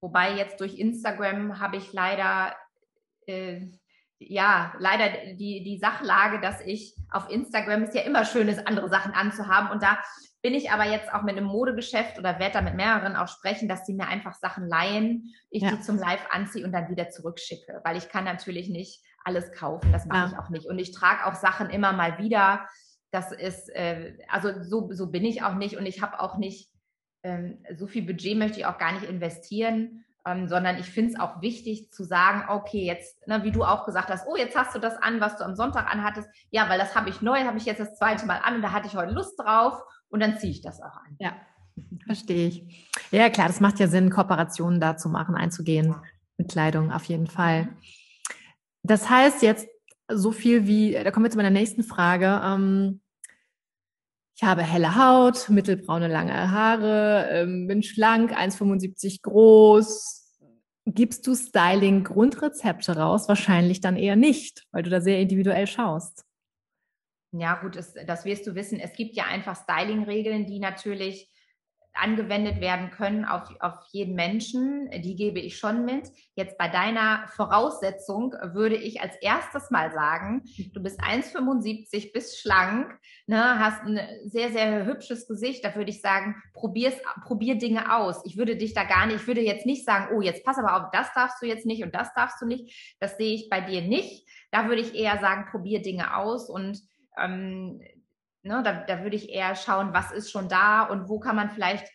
[0.01, 2.57] Wobei jetzt durch Instagram habe ich leider,
[3.27, 3.67] äh,
[4.19, 8.89] ja, leider die, die Sachlage, dass ich auf Instagram ist ja immer schön ist, andere
[8.89, 9.99] Sachen anzuhaben und da
[10.45, 13.67] bin ich aber jetzt auch mit einem Modegeschäft oder werde da mit mehreren auch sprechen,
[13.67, 15.71] dass die mir einfach Sachen leihen, ich ja.
[15.71, 19.91] die zum Live anziehe und dann wieder zurückschicke, weil ich kann natürlich nicht alles kaufen,
[19.91, 20.27] das mache ja.
[20.27, 20.67] ich auch nicht.
[20.67, 22.69] Und ich trage auch Sachen immer mal wieder.
[23.11, 26.71] Das ist, äh, also so, so bin ich auch nicht und ich habe auch nicht,
[27.23, 30.04] ähm, so viel Budget möchte ich auch gar nicht investieren.
[30.27, 33.85] Ähm, sondern ich finde es auch wichtig zu sagen, okay, jetzt, ne, wie du auch
[33.85, 36.29] gesagt hast, oh, jetzt hast du das an, was du am Sonntag anhattest.
[36.51, 38.73] Ja, weil das habe ich neu, habe ich jetzt das zweite Mal an und da
[38.73, 41.17] hatte ich heute Lust drauf und dann ziehe ich das auch an.
[41.19, 41.37] Ja,
[42.07, 42.89] verstehe ich.
[43.11, 46.03] Ja, klar, das macht ja Sinn, Kooperationen da zu machen, einzugehen ja.
[46.39, 47.69] mit Kleidung, auf jeden Fall.
[48.83, 49.69] Das heißt jetzt
[50.11, 52.41] so viel wie, da kommen wir zu meiner nächsten Frage.
[52.43, 53.01] Ähm,
[54.37, 60.23] ich habe helle Haut, mittelbraune lange Haare, ähm, bin schlank, 1,75 groß.
[60.87, 63.29] Gibst du Styling-Grundrezepte raus?
[63.29, 66.25] Wahrscheinlich dann eher nicht, weil du da sehr individuell schaust.
[67.33, 68.79] Ja, gut, das, das wirst du wissen.
[68.81, 71.31] Es gibt ja einfach Styling-Regeln, die natürlich
[71.95, 74.91] angewendet werden können auf, auf jeden Menschen.
[75.03, 76.11] Die gebe ich schon mit.
[76.35, 82.99] Jetzt bei deiner Voraussetzung würde ich als erstes mal sagen, du bist 1,75, bist schlank,
[83.27, 85.65] ne, hast ein sehr, sehr hübsches Gesicht.
[85.65, 88.23] Da würde ich sagen, probier's, probier Dinge aus.
[88.25, 90.77] Ich würde dich da gar nicht, ich würde jetzt nicht sagen, oh, jetzt pass aber
[90.77, 92.97] auf, das darfst du jetzt nicht und das darfst du nicht.
[93.01, 94.29] Das sehe ich bei dir nicht.
[94.51, 96.81] Da würde ich eher sagen, probier Dinge aus und
[97.17, 97.81] Ähm,
[98.45, 101.51] ne, da, da würde ich eher schauen, was ist schon da und wo kann man
[101.51, 101.87] vielleicht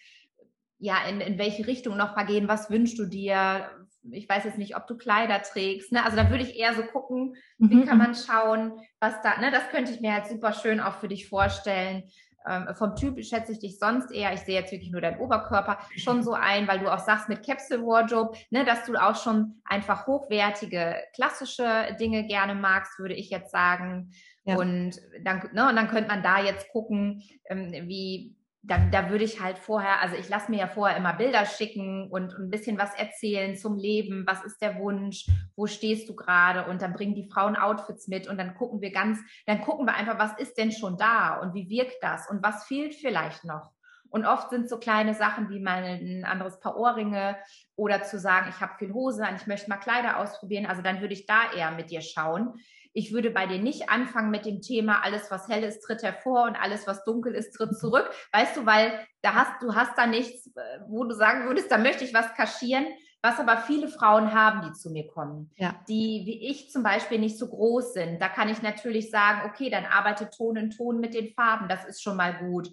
[0.79, 3.69] ja, in, in welche Richtung noch mal gehen, was wünschst du dir?
[4.11, 5.91] Ich weiß jetzt nicht, ob du Kleider trägst.
[5.91, 6.03] Ne?
[6.03, 7.85] Also da würde ich eher so gucken, wie mhm.
[7.85, 11.09] kann man schauen, was da, ne, das könnte ich mir halt super schön auch für
[11.09, 12.03] dich vorstellen.
[12.47, 15.79] Ähm, vom Typ schätze ich dich sonst eher, ich sehe jetzt wirklich nur deinen Oberkörper,
[15.97, 19.61] schon so ein, weil du auch sagst mit Capsule Wardrobe, ne, dass du auch schon
[19.65, 24.13] einfach hochwertige, klassische Dinge gerne magst, würde ich jetzt sagen.
[24.45, 24.55] Ja.
[24.57, 29.23] Und dann, ne, und dann könnte man da jetzt gucken, ähm, wie, da, da würde
[29.23, 32.49] ich halt vorher, also ich lasse mir ja vorher immer Bilder schicken und, und ein
[32.49, 34.25] bisschen was erzählen zum Leben.
[34.27, 35.27] Was ist der Wunsch?
[35.55, 36.69] Wo stehst du gerade?
[36.69, 39.95] Und dann bringen die Frauen Outfits mit und dann gucken wir ganz, dann gucken wir
[39.95, 43.71] einfach, was ist denn schon da und wie wirkt das und was fehlt vielleicht noch?
[44.09, 47.37] Und oft sind so kleine Sachen wie mal ein anderes Paar Ohrringe
[47.75, 50.65] oder zu sagen, ich habe viel Hose an, ich möchte mal Kleider ausprobieren.
[50.65, 52.53] Also dann würde ich da eher mit dir schauen.
[52.91, 56.45] Ich würde bei dir nicht anfangen mit dem Thema, alles was hell ist, tritt hervor
[56.45, 58.09] und alles was dunkel ist, tritt zurück.
[58.31, 61.77] Weißt du, weil da hast, du hast da nichts, äh, wo du sagen würdest, da
[61.77, 62.85] möchte ich was kaschieren.
[63.21, 65.75] Was aber viele Frauen haben, die zu mir kommen, ja.
[65.89, 68.21] die wie ich zum Beispiel nicht so groß sind.
[68.21, 71.83] Da kann ich natürlich sagen, okay, dann arbeite Ton in Ton mit den Farben, das
[71.83, 72.69] ist schon mal gut.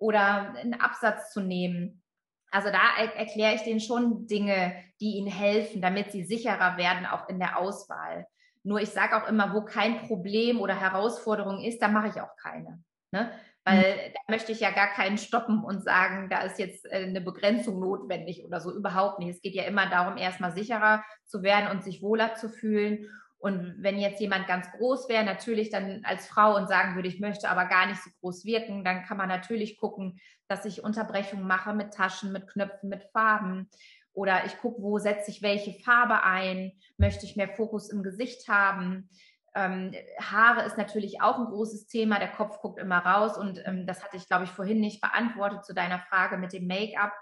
[0.00, 2.02] Oder einen Absatz zu nehmen.
[2.50, 7.06] Also da er erkläre ich denen schon Dinge, die ihnen helfen, damit sie sicherer werden,
[7.06, 8.26] auch in der Auswahl.
[8.64, 12.36] Nur ich sage auch immer, wo kein Problem oder Herausforderung ist, da mache ich auch
[12.36, 12.82] keine.
[13.12, 13.30] Ne?
[13.64, 14.14] Weil mhm.
[14.14, 17.78] da möchte ich ja gar keinen stoppen und sagen, da ist jetzt äh, eine Begrenzung
[17.78, 18.72] notwendig oder so.
[18.74, 19.30] Überhaupt nicht.
[19.30, 23.06] Es geht ja immer darum, erstmal sicherer zu werden und sich wohler zu fühlen.
[23.40, 27.20] Und wenn jetzt jemand ganz groß wäre, natürlich dann als Frau und sagen würde, ich
[27.20, 31.46] möchte aber gar nicht so groß wirken, dann kann man natürlich gucken, dass ich Unterbrechungen
[31.46, 33.70] mache mit Taschen, mit Knöpfen, mit Farben.
[34.12, 36.72] Oder ich gucke, wo setze ich welche Farbe ein?
[36.98, 39.08] Möchte ich mehr Fokus im Gesicht haben?
[39.54, 42.18] Ähm, Haare ist natürlich auch ein großes Thema.
[42.18, 45.64] Der Kopf guckt immer raus und ähm, das hatte ich, glaube ich, vorhin nicht beantwortet
[45.64, 47.12] zu deiner Frage mit dem Make-up.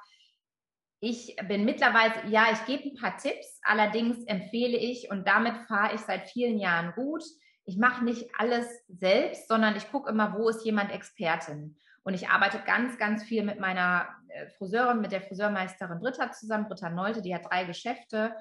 [1.01, 3.61] Ich bin mittlerweile, ja, ich gebe ein paar Tipps.
[3.63, 7.23] Allerdings empfehle ich und damit fahre ich seit vielen Jahren gut.
[7.65, 11.77] Ich mache nicht alles selbst, sondern ich gucke immer, wo ist jemand Expertin.
[12.03, 16.67] Und ich arbeite ganz, ganz viel mit meiner äh, Friseurin, mit der Friseurmeisterin Britta zusammen,
[16.67, 18.35] Britta Neute, die hat drei Geschäfte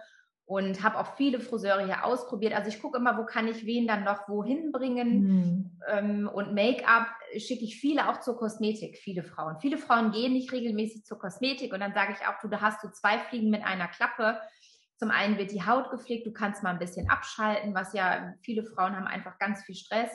[0.47, 2.53] und habe auch viele Friseure hier ausprobiert.
[2.53, 5.19] Also ich gucke immer, wo kann ich wen dann noch wohin bringen.
[5.19, 5.79] Mhm.
[5.89, 9.57] Ähm, und Make-up schicke ich viele auch zur Kosmetik, viele Frauen.
[9.59, 12.81] Viele Frauen gehen nicht regelmäßig zur Kosmetik und dann sage ich auch, du, da hast
[12.81, 14.39] du zwei Fliegen mit einer Klappe.
[14.95, 18.63] Zum einen wird die Haut gepflegt, du kannst mal ein bisschen abschalten, was ja viele
[18.63, 20.11] Frauen haben einfach ganz viel Stress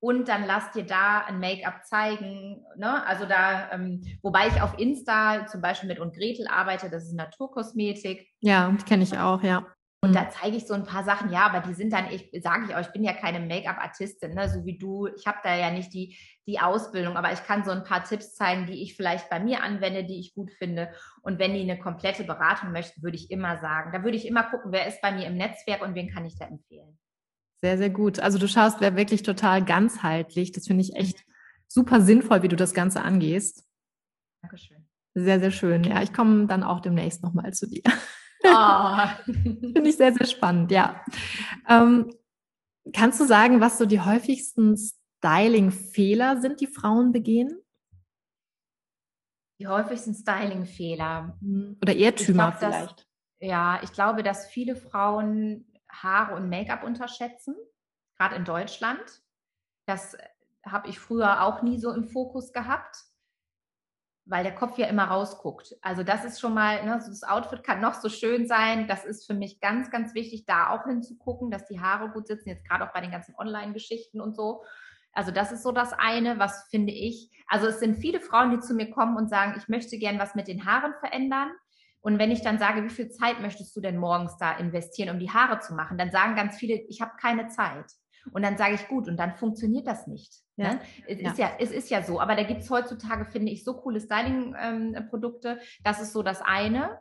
[0.00, 2.64] und dann lass dir da ein Make-up zeigen.
[2.76, 3.06] Ne?
[3.06, 7.14] Also da, ähm, wobei ich auf Insta zum Beispiel mit und Gretel arbeite, das ist
[7.14, 8.26] Naturkosmetik.
[8.40, 9.66] Ja, die kenne ich auch, ja.
[10.02, 12.64] Und da zeige ich so ein paar Sachen, ja, aber die sind dann, ich sage
[12.66, 15.08] ich auch, ich bin ja keine Make-up-Artistin, ne, so wie du.
[15.08, 18.34] Ich habe da ja nicht die, die Ausbildung, aber ich kann so ein paar Tipps
[18.34, 20.90] zeigen, die ich vielleicht bei mir anwende, die ich gut finde.
[21.20, 24.44] Und wenn die eine komplette Beratung möchten, würde ich immer sagen, da würde ich immer
[24.44, 26.98] gucken, wer ist bei mir im Netzwerk und wen kann ich da empfehlen.
[27.62, 28.20] Sehr, sehr gut.
[28.20, 30.52] Also du schaust wirklich total ganzheitlich.
[30.52, 31.24] Das finde ich echt
[31.68, 33.66] super sinnvoll, wie du das Ganze angehst.
[34.42, 34.88] Dankeschön.
[35.14, 35.84] Sehr, sehr schön.
[35.84, 37.82] Ja, ich komme dann auch demnächst nochmal zu dir.
[38.44, 39.06] Oh.
[39.24, 41.04] finde ich sehr, sehr spannend, ja.
[41.68, 42.10] Ähm,
[42.94, 47.60] kannst du sagen, was so die häufigsten Styling-Fehler sind, die Frauen begehen?
[49.60, 51.38] Die häufigsten Styling-Fehler.
[51.82, 53.00] Oder Irrtümer glaub, vielleicht.
[53.00, 53.06] Dass,
[53.40, 57.54] ja, ich glaube, dass viele Frauen Haare und Make-up unterschätzen,
[58.16, 59.22] gerade in Deutschland.
[59.86, 60.16] Das
[60.64, 62.96] habe ich früher auch nie so im Fokus gehabt,
[64.26, 65.74] weil der Kopf ja immer rausguckt.
[65.82, 68.86] Also das ist schon mal, ne, das Outfit kann noch so schön sein.
[68.86, 72.50] Das ist für mich ganz, ganz wichtig, da auch hinzugucken, dass die Haare gut sitzen,
[72.50, 74.62] jetzt gerade auch bei den ganzen Online-Geschichten und so.
[75.12, 77.30] Also das ist so das eine, was finde ich.
[77.48, 80.34] Also es sind viele Frauen, die zu mir kommen und sagen, ich möchte gern was
[80.34, 81.50] mit den Haaren verändern.
[82.02, 85.18] Und wenn ich dann sage, wie viel Zeit möchtest du denn morgens da investieren, um
[85.18, 87.86] die Haare zu machen, dann sagen ganz viele, ich habe keine Zeit.
[88.32, 90.32] Und dann sage ich, gut, und dann funktioniert das nicht.
[90.56, 90.74] Ja.
[90.74, 90.80] Ne?
[91.06, 91.30] Es, ja.
[91.30, 94.00] Ist ja, es ist ja so, aber da gibt es heutzutage, finde ich, so coole
[94.00, 95.48] Styling-Produkte.
[95.48, 97.00] Ähm, das ist so das eine.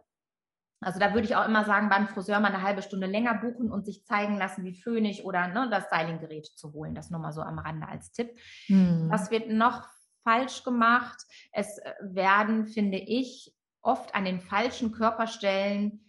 [0.82, 3.70] Also da würde ich auch immer sagen, beim Friseur mal eine halbe Stunde länger buchen
[3.70, 6.96] und sich zeigen lassen, wie Föhnig oder ne, das Stylinggerät zu holen.
[6.96, 8.30] Das nur mal so am Rande als Tipp.
[8.68, 9.08] Hm.
[9.10, 9.86] Was wird noch
[10.24, 11.22] falsch gemacht?
[11.52, 16.02] Es äh, werden, finde ich, oft an den falschen Körperstellen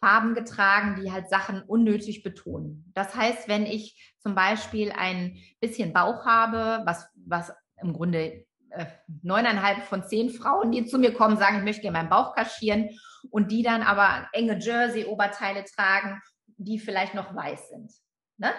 [0.00, 2.90] Farben getragen, die halt Sachen unnötig betonen.
[2.94, 8.86] Das heißt, wenn ich zum Beispiel ein bisschen Bauch habe, was, was im Grunde äh,
[9.22, 12.90] neuneinhalb von zehn Frauen, die zu mir kommen, sagen, ich möchte gerne meinen Bauch kaschieren
[13.30, 16.20] und die dann aber enge Jersey-Oberteile tragen,
[16.58, 17.92] die vielleicht noch weiß sind.
[18.36, 18.52] Ne?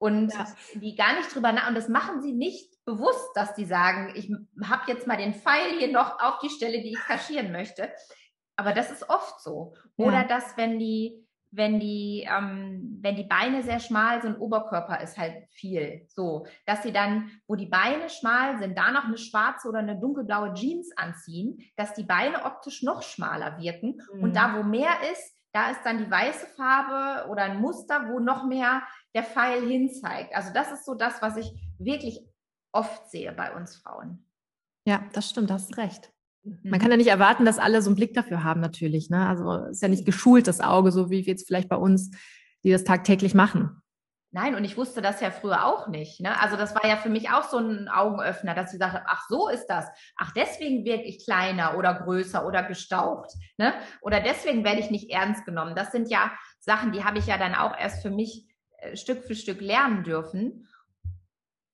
[0.00, 0.46] und ja.
[0.74, 4.32] die gar nicht drüber nach und das machen sie nicht bewusst, dass die sagen, ich
[4.64, 7.90] habe jetzt mal den Pfeil hier noch auf die Stelle, die ich kaschieren möchte.
[8.56, 9.74] Aber das ist oft so.
[9.96, 10.24] Oder ja.
[10.24, 15.34] dass, wenn die, wenn die, ähm, wenn die Beine sehr schmal sind, Oberkörper ist halt
[15.50, 16.06] viel.
[16.08, 19.98] So, dass sie dann, wo die Beine schmal sind, da noch eine schwarze oder eine
[19.98, 24.00] dunkelblaue Jeans anziehen, dass die Beine optisch noch schmaler wirken.
[24.12, 24.22] Mhm.
[24.22, 28.20] Und da, wo mehr ist, da ist dann die weiße Farbe oder ein Muster, wo
[28.20, 28.82] noch mehr
[29.14, 30.34] der Pfeil hinzeigt.
[30.34, 32.20] Also das ist so das, was ich wirklich
[32.72, 34.24] oft sehe bei uns Frauen.
[34.86, 36.12] Ja, das stimmt, das ist recht.
[36.42, 36.78] Man mhm.
[36.78, 39.10] kann ja nicht erwarten, dass alle so einen Blick dafür haben, natürlich.
[39.10, 39.26] Ne?
[39.26, 42.10] Also ist ja nicht geschult, das Auge, so wie wir jetzt vielleicht bei uns,
[42.64, 43.80] die das tagtäglich machen.
[44.32, 46.20] Nein, und ich wusste das ja früher auch nicht.
[46.20, 46.40] Ne?
[46.40, 49.48] Also das war ja für mich auch so ein Augenöffner, dass ich sagte, ach so
[49.48, 49.86] ist das.
[50.16, 53.32] Ach, deswegen wirke ich kleiner oder größer oder gestaucht.
[53.58, 53.74] Ne?
[54.00, 55.74] Oder deswegen werde ich nicht ernst genommen.
[55.74, 56.30] Das sind ja
[56.60, 58.46] Sachen, die habe ich ja dann auch erst für mich
[58.78, 60.68] äh, Stück für Stück lernen dürfen.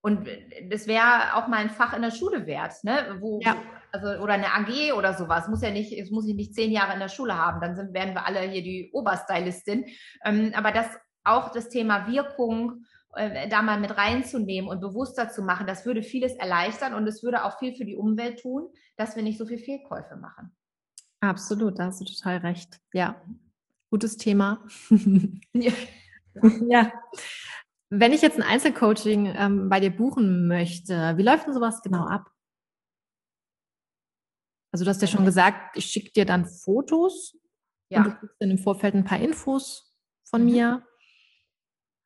[0.07, 0.29] Und
[0.71, 3.17] das wäre auch mal ein Fach in der Schule wert, ne?
[3.19, 3.57] Wo, ja.
[3.91, 5.49] also, oder eine AG oder sowas.
[5.49, 7.93] Muss ja nicht, es muss ich nicht zehn Jahre in der Schule haben, dann sind,
[7.93, 9.87] werden wir alle hier die Oberstylistin.
[10.25, 10.87] Ähm, aber das
[11.25, 12.85] auch das Thema Wirkung
[13.17, 17.25] äh, da mal mit reinzunehmen und bewusster zu machen, das würde vieles erleichtern und es
[17.25, 20.55] würde auch viel für die Umwelt tun, dass wir nicht so viel Fehlkäufe machen.
[21.19, 22.79] Absolut, da hast du total recht.
[22.93, 23.21] Ja,
[23.91, 24.65] gutes Thema.
[25.53, 25.73] ja.
[26.69, 26.93] ja.
[27.91, 32.07] Wenn ich jetzt ein Einzelcoaching ähm, bei dir buchen möchte, wie läuft denn sowas genau
[32.07, 32.31] ab?
[34.73, 37.37] Also du hast ja schon gesagt, ich schicke dir dann Fotos
[37.89, 37.99] ja.
[37.99, 40.51] und du kriegst dann im Vorfeld ein paar Infos von mhm.
[40.51, 40.87] mir.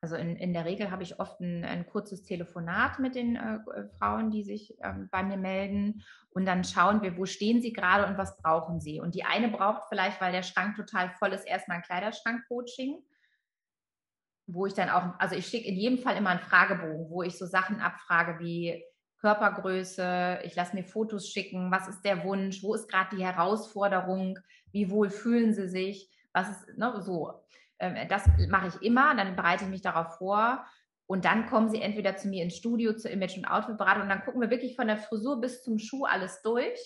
[0.02, 3.58] Also in, in der Regel habe ich oft ein, ein kurzes Telefonat mit den äh,
[3.98, 6.02] Frauen, die sich ähm, bei mir melden.
[6.30, 9.00] Und dann schauen wir, wo stehen sie gerade und was brauchen sie.
[9.00, 13.02] Und die eine braucht vielleicht, weil der Schrank total voll ist, erstmal ein Kleiderschrank-Coaching,
[14.54, 17.38] wo ich dann auch, also ich schicke in jedem Fall immer einen Fragebogen, wo ich
[17.38, 18.84] so Sachen abfrage wie
[19.20, 24.38] Körpergröße, ich lasse mir Fotos schicken, was ist der Wunsch, wo ist gerade die Herausforderung,
[24.72, 27.42] wie wohl fühlen sie sich, was ist, ne, so.
[27.78, 30.64] Ähm, das mache ich immer, dann bereite ich mich darauf vor
[31.06, 34.24] und dann kommen sie entweder zu mir ins Studio zur Image- und Outfit-Beratung und dann
[34.24, 36.78] gucken wir wirklich von der Frisur bis zum Schuh alles durch.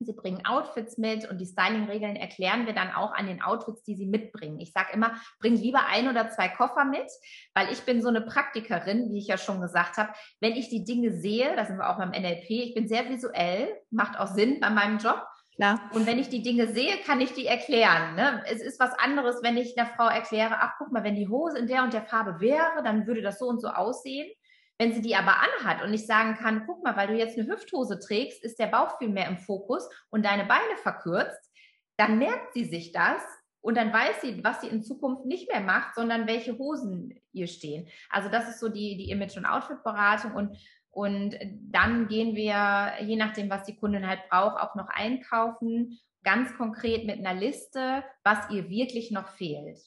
[0.00, 3.94] Sie bringen Outfits mit und die Styling-Regeln erklären wir dann auch an den Outfits, die
[3.94, 4.60] sie mitbringen.
[4.60, 7.10] Ich sage immer, bring lieber ein oder zwei Koffer mit,
[7.54, 10.12] weil ich bin so eine Praktikerin, wie ich ja schon gesagt habe.
[10.40, 13.68] Wenn ich die Dinge sehe, da sind wir auch beim NLP, ich bin sehr visuell,
[13.90, 15.22] macht auch Sinn bei meinem Job.
[15.54, 15.88] Klar.
[15.92, 18.16] Und wenn ich die Dinge sehe, kann ich die erklären.
[18.16, 18.42] Ne?
[18.46, 21.58] Es ist was anderes, wenn ich einer Frau erkläre, ach guck mal, wenn die Hose
[21.58, 24.28] in der und der Farbe wäre, dann würde das so und so aussehen.
[24.78, 27.48] Wenn sie die aber anhat und ich sagen kann, guck mal, weil du jetzt eine
[27.48, 31.50] Hüfthose trägst, ist der Bauch viel mehr im Fokus und deine Beine verkürzt,
[31.96, 33.22] dann merkt sie sich das
[33.60, 37.46] und dann weiß sie, was sie in Zukunft nicht mehr macht, sondern welche Hosen ihr
[37.46, 37.88] stehen.
[38.10, 40.58] Also das ist so die, die Image- und Outfit-Beratung und
[40.94, 41.36] und
[41.72, 47.04] dann gehen wir, je nachdem, was die Kundin halt braucht, auch noch einkaufen, ganz konkret
[47.04, 49.78] mit einer Liste, was ihr wirklich noch fehlt.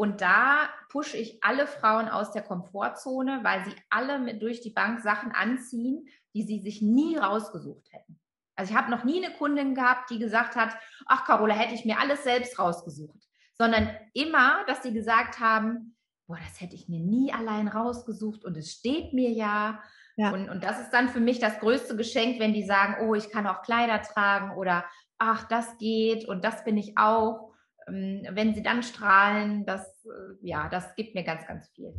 [0.00, 4.70] Und da pushe ich alle Frauen aus der Komfortzone, weil sie alle mit durch die
[4.70, 8.18] Bank Sachen anziehen, die sie sich nie rausgesucht hätten.
[8.56, 11.84] Also ich habe noch nie eine Kundin gehabt, die gesagt hat, ach Carola, hätte ich
[11.84, 15.94] mir alles selbst rausgesucht, sondern immer, dass sie gesagt haben,
[16.26, 19.82] boah, das hätte ich mir nie allein rausgesucht und es steht mir ja
[20.16, 20.32] ja.
[20.32, 23.30] Und, und das ist dann für mich das größte Geschenk, wenn die sagen, oh, ich
[23.30, 24.84] kann auch Kleider tragen oder
[25.18, 27.49] ach, das geht und das bin ich auch.
[27.86, 31.94] Ähm, wenn sie dann strahlen, das, äh, ja, das gibt mir ganz, ganz viel.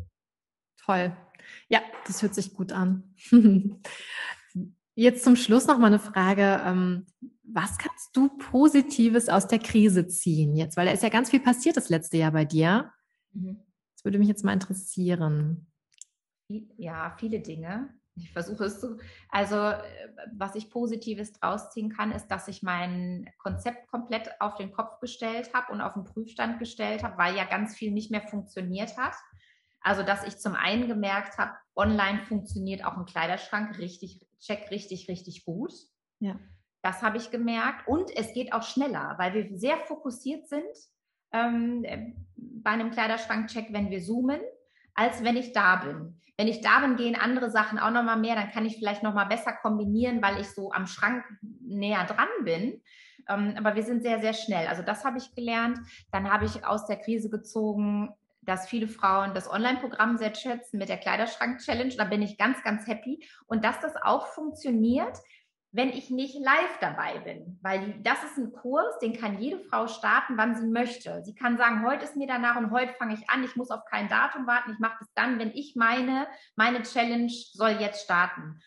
[0.83, 1.15] Toll.
[1.69, 3.15] Ja, das hört sich gut an.
[4.95, 6.61] Jetzt zum Schluss noch mal eine Frage.
[6.65, 7.05] Ähm,
[7.43, 10.77] was kannst du Positives aus der Krise ziehen jetzt?
[10.77, 12.91] Weil da ist ja ganz viel passiert das letzte Jahr bei dir.
[13.33, 13.57] Mhm.
[13.95, 15.67] Das würde mich jetzt mal interessieren.
[16.77, 17.93] Ja, viele Dinge.
[18.15, 18.97] Ich versuche es zu.
[19.29, 19.81] Also, äh,
[20.33, 24.99] was ich Positives draus ziehen kann, ist, dass ich mein Konzept komplett auf den Kopf
[24.99, 28.97] gestellt habe und auf den Prüfstand gestellt habe, weil ja ganz viel nicht mehr funktioniert
[28.97, 29.15] hat.
[29.81, 35.07] Also, dass ich zum einen gemerkt habe, online funktioniert auch ein Kleiderschrank richtig, check richtig,
[35.07, 35.73] richtig gut.
[36.19, 36.39] Ja.
[36.83, 37.87] Das habe ich gemerkt.
[37.87, 40.63] Und es geht auch schneller, weil wir sehr fokussiert sind
[41.31, 41.85] ähm,
[42.35, 44.41] bei einem Kleiderschrank-Check, wenn wir zoomen
[44.93, 46.21] als wenn ich da bin.
[46.37, 49.27] Wenn ich da bin, gehen andere Sachen auch nochmal mehr, dann kann ich vielleicht nochmal
[49.27, 51.23] besser kombinieren, weil ich so am Schrank
[51.61, 52.81] näher dran bin.
[53.29, 54.67] Ähm, aber wir sind sehr, sehr schnell.
[54.67, 55.77] Also das habe ich gelernt.
[56.11, 58.09] Dann habe ich aus der Krise gezogen,
[58.41, 61.95] dass viele Frauen das Online-Programm sehr schätzen mit der Kleiderschrank-Challenge.
[61.95, 63.23] Da bin ich ganz, ganz happy.
[63.45, 65.17] Und dass das auch funktioniert,
[65.71, 67.57] wenn ich nicht live dabei bin.
[67.61, 71.23] Weil das ist ein Kurs, den kann jede Frau starten, wann sie möchte.
[71.23, 73.43] Sie kann sagen, heute ist mir danach und heute fange ich an.
[73.43, 74.71] Ich muss auf kein Datum warten.
[74.73, 78.59] Ich mache das dann, wenn ich meine, meine Challenge soll jetzt starten.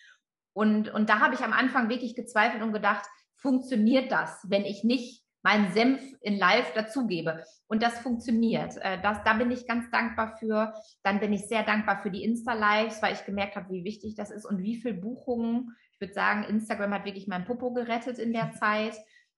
[0.54, 3.04] Und, und da habe ich am Anfang wirklich gezweifelt und gedacht,
[3.36, 7.44] funktioniert das, wenn ich nicht meinen Senf in Live dazugebe.
[7.68, 8.76] Und das funktioniert.
[8.78, 10.74] Äh, das, da bin ich ganz dankbar für.
[11.04, 14.32] Dann bin ich sehr dankbar für die Insta-Lives, weil ich gemerkt habe, wie wichtig das
[14.32, 18.32] ist und wie viele Buchungen ich würde sagen, Instagram hat wirklich mein Popo gerettet in
[18.32, 18.96] der Zeit,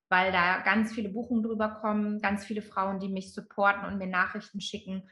[0.09, 4.07] weil da ganz viele Buchungen drüber kommen, ganz viele Frauen, die mich supporten und mir
[4.07, 5.03] Nachrichten schicken.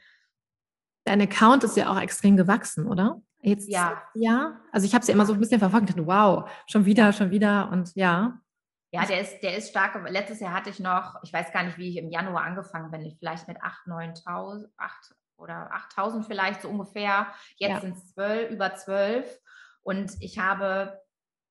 [1.03, 3.21] Dein Account ist ja auch extrem gewachsen, oder?
[3.41, 4.01] Jetzt, ja.
[4.15, 4.59] Ja.
[4.71, 7.13] Also ich habe es ja immer so ein bisschen verfolgt und dachte, wow, schon wieder,
[7.13, 8.39] schon wieder und ja.
[8.95, 9.97] Ja, der ist, der ist stark.
[10.09, 13.15] Letztes Jahr hatte ich noch, ich weiß gar nicht, wie ich im Januar angefangen bin,
[13.17, 17.27] vielleicht mit 8.000, 9.000, 8 oder 8.000 vielleicht so ungefähr.
[17.57, 17.81] Jetzt ja.
[17.81, 19.39] sind es 12, über 12.
[19.81, 20.99] Und ich habe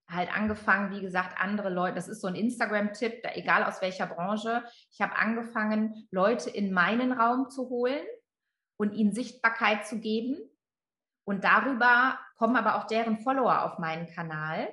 [0.09, 4.62] halt angefangen, wie gesagt, andere Leute, das ist so ein Instagram-Tipp, egal aus welcher Branche,
[4.90, 8.05] ich habe angefangen, Leute in meinen Raum zu holen
[8.76, 10.38] und ihnen Sichtbarkeit zu geben.
[11.26, 14.68] Und darüber kommen aber auch deren Follower auf meinen Kanal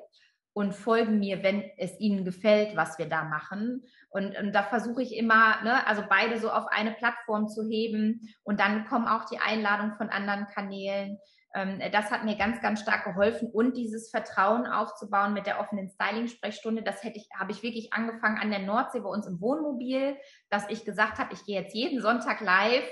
[0.54, 3.84] und folgen mir, wenn es ihnen gefällt, was wir da machen.
[4.10, 8.34] Und, und da versuche ich immer, ne, also beide so auf eine Plattform zu heben.
[8.43, 11.18] Und dann kommen auch die Einladungen von anderen Kanälen.
[11.54, 15.89] Ähm, das hat mir ganz, ganz stark geholfen und dieses Vertrauen aufzubauen mit der offenen
[15.89, 16.84] Styling-Sprechstunde.
[16.84, 20.18] Das hätte ich, habe ich wirklich angefangen an der Nordsee bei uns im Wohnmobil,
[20.49, 22.84] dass ich gesagt habe, ich gehe jetzt jeden Sonntag live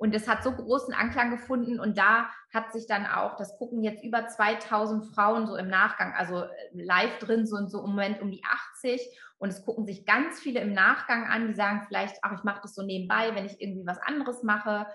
[0.00, 3.82] und es hat so großen Anklang gefunden und da hat sich dann auch, das gucken
[3.82, 8.22] jetzt über 2000 Frauen so im Nachgang, also äh, live drin sind so im Moment
[8.22, 8.42] um die
[8.76, 8.98] 80
[9.36, 12.60] und es gucken sich ganz viele im Nachgang an, die sagen vielleicht, ach, ich mache
[12.62, 14.86] das so nebenbei, wenn ich irgendwie was anderes mache.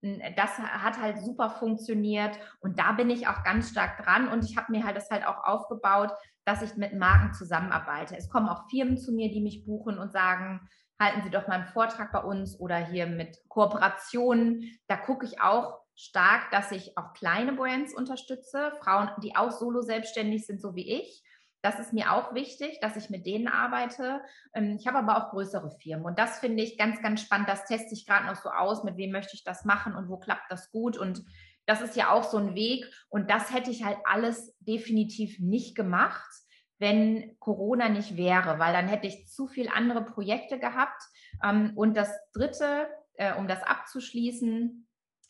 [0.00, 4.56] Das hat halt super funktioniert und da bin ich auch ganz stark dran und ich
[4.56, 6.12] habe mir halt das halt auch aufgebaut,
[6.46, 8.16] dass ich mit Marken zusammenarbeite.
[8.16, 10.66] Es kommen auch Firmen zu mir, die mich buchen und sagen,
[10.98, 14.78] halten Sie doch mal einen Vortrag bei uns oder hier mit Kooperationen.
[14.88, 19.82] Da gucke ich auch stark, dass ich auch kleine Brands unterstütze, Frauen, die auch solo
[19.82, 21.22] selbstständig sind, so wie ich
[21.66, 24.20] das ist mir auch wichtig, dass ich mit denen arbeite.
[24.54, 27.48] Ähm, ich habe aber auch größere Firmen und das finde ich ganz, ganz spannend.
[27.48, 30.16] Das teste ich gerade noch so aus, mit wem möchte ich das machen und wo
[30.16, 31.24] klappt das gut und
[31.66, 35.74] das ist ja auch so ein Weg und das hätte ich halt alles definitiv nicht
[35.74, 36.30] gemacht,
[36.78, 41.02] wenn Corona nicht wäre, weil dann hätte ich zu viel andere Projekte gehabt.
[41.42, 44.86] Ähm, und das Dritte, äh, um das abzuschließen,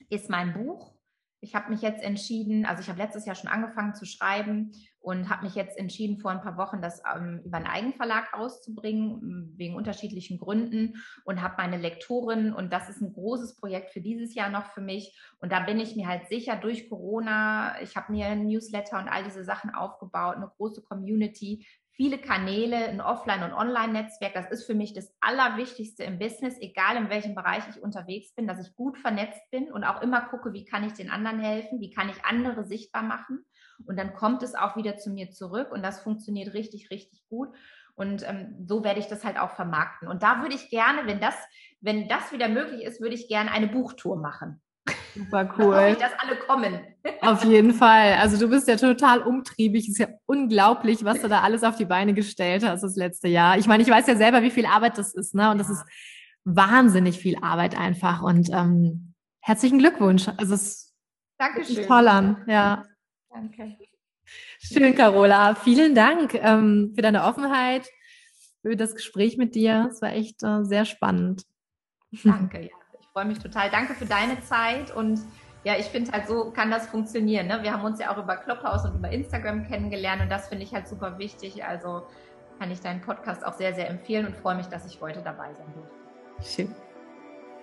[0.08, 0.95] ist mein Buch.
[1.40, 5.28] Ich habe mich jetzt entschieden, also ich habe letztes Jahr schon angefangen zu schreiben und
[5.28, 9.76] habe mich jetzt entschieden, vor ein paar Wochen das ähm, über einen Eigenverlag auszubringen, wegen
[9.76, 14.50] unterschiedlichen Gründen und habe meine Lektorin und das ist ein großes Projekt für dieses Jahr
[14.50, 15.16] noch für mich.
[15.38, 19.08] Und da bin ich mir halt sicher durch Corona, ich habe mir ein Newsletter und
[19.08, 21.66] all diese Sachen aufgebaut, eine große Community,
[21.96, 24.34] viele Kanäle, ein Offline- und Online-Netzwerk.
[24.34, 28.46] Das ist für mich das Allerwichtigste im Business, egal in welchem Bereich ich unterwegs bin,
[28.46, 31.80] dass ich gut vernetzt bin und auch immer gucke, wie kann ich den anderen helfen,
[31.80, 33.44] wie kann ich andere sichtbar machen.
[33.86, 37.48] Und dann kommt es auch wieder zu mir zurück und das funktioniert richtig, richtig gut.
[37.94, 40.06] Und ähm, so werde ich das halt auch vermarkten.
[40.06, 41.34] Und da würde ich gerne, wenn das,
[41.80, 44.60] wenn das wieder möglich ist, würde ich gerne eine Buchtour machen.
[45.16, 45.88] Super cool.
[45.92, 46.80] Ich, dass alle kommen.
[47.22, 48.14] Auf jeden Fall.
[48.14, 49.84] Also du bist ja total umtriebig.
[49.84, 53.28] Es ist ja unglaublich, was du da alles auf die Beine gestellt hast das letzte
[53.28, 53.56] Jahr.
[53.58, 55.50] Ich meine, ich weiß ja selber, wie viel Arbeit das ist, ne?
[55.50, 55.84] Und das ist
[56.44, 58.22] wahnsinnig viel Arbeit einfach.
[58.22, 60.28] Und ähm, herzlichen Glückwunsch.
[60.36, 60.94] Also es
[61.38, 61.86] Dankeschön.
[61.86, 62.44] toll an.
[62.46, 62.84] Ja.
[63.30, 63.76] Danke.
[64.58, 65.54] Schön, Carola.
[65.54, 67.88] Vielen Dank ähm, für deine Offenheit,
[68.62, 69.88] für das Gespräch mit dir.
[69.90, 71.44] Es war echt äh, sehr spannend.
[72.24, 72.85] Danke, ja
[73.16, 73.70] freue mich total.
[73.70, 75.18] Danke für deine Zeit und
[75.64, 77.46] ja, ich finde halt, so kann das funktionieren.
[77.46, 77.60] Ne?
[77.62, 80.74] Wir haben uns ja auch über Clubhouse und über Instagram kennengelernt und das finde ich
[80.74, 81.64] halt super wichtig.
[81.64, 82.02] Also
[82.58, 85.54] kann ich deinen Podcast auch sehr, sehr empfehlen und freue mich, dass ich heute dabei
[85.54, 85.94] sein durfte.
[86.42, 86.74] Schön.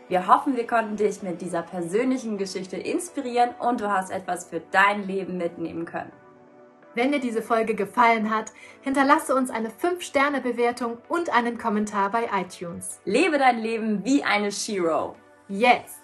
[0.08, 4.60] Wir hoffen, wir konnten dich mit dieser persönlichen Geschichte inspirieren und du hast etwas für
[4.72, 6.12] dein Leben mitnehmen können.
[6.96, 8.52] Wenn dir diese Folge gefallen hat,
[8.82, 13.02] hinterlasse uns eine 5-Sterne-Bewertung und einen Kommentar bei iTunes.
[13.06, 15.16] Lebe dein Leben wie eine Shiro.
[15.50, 16.03] Jetzt!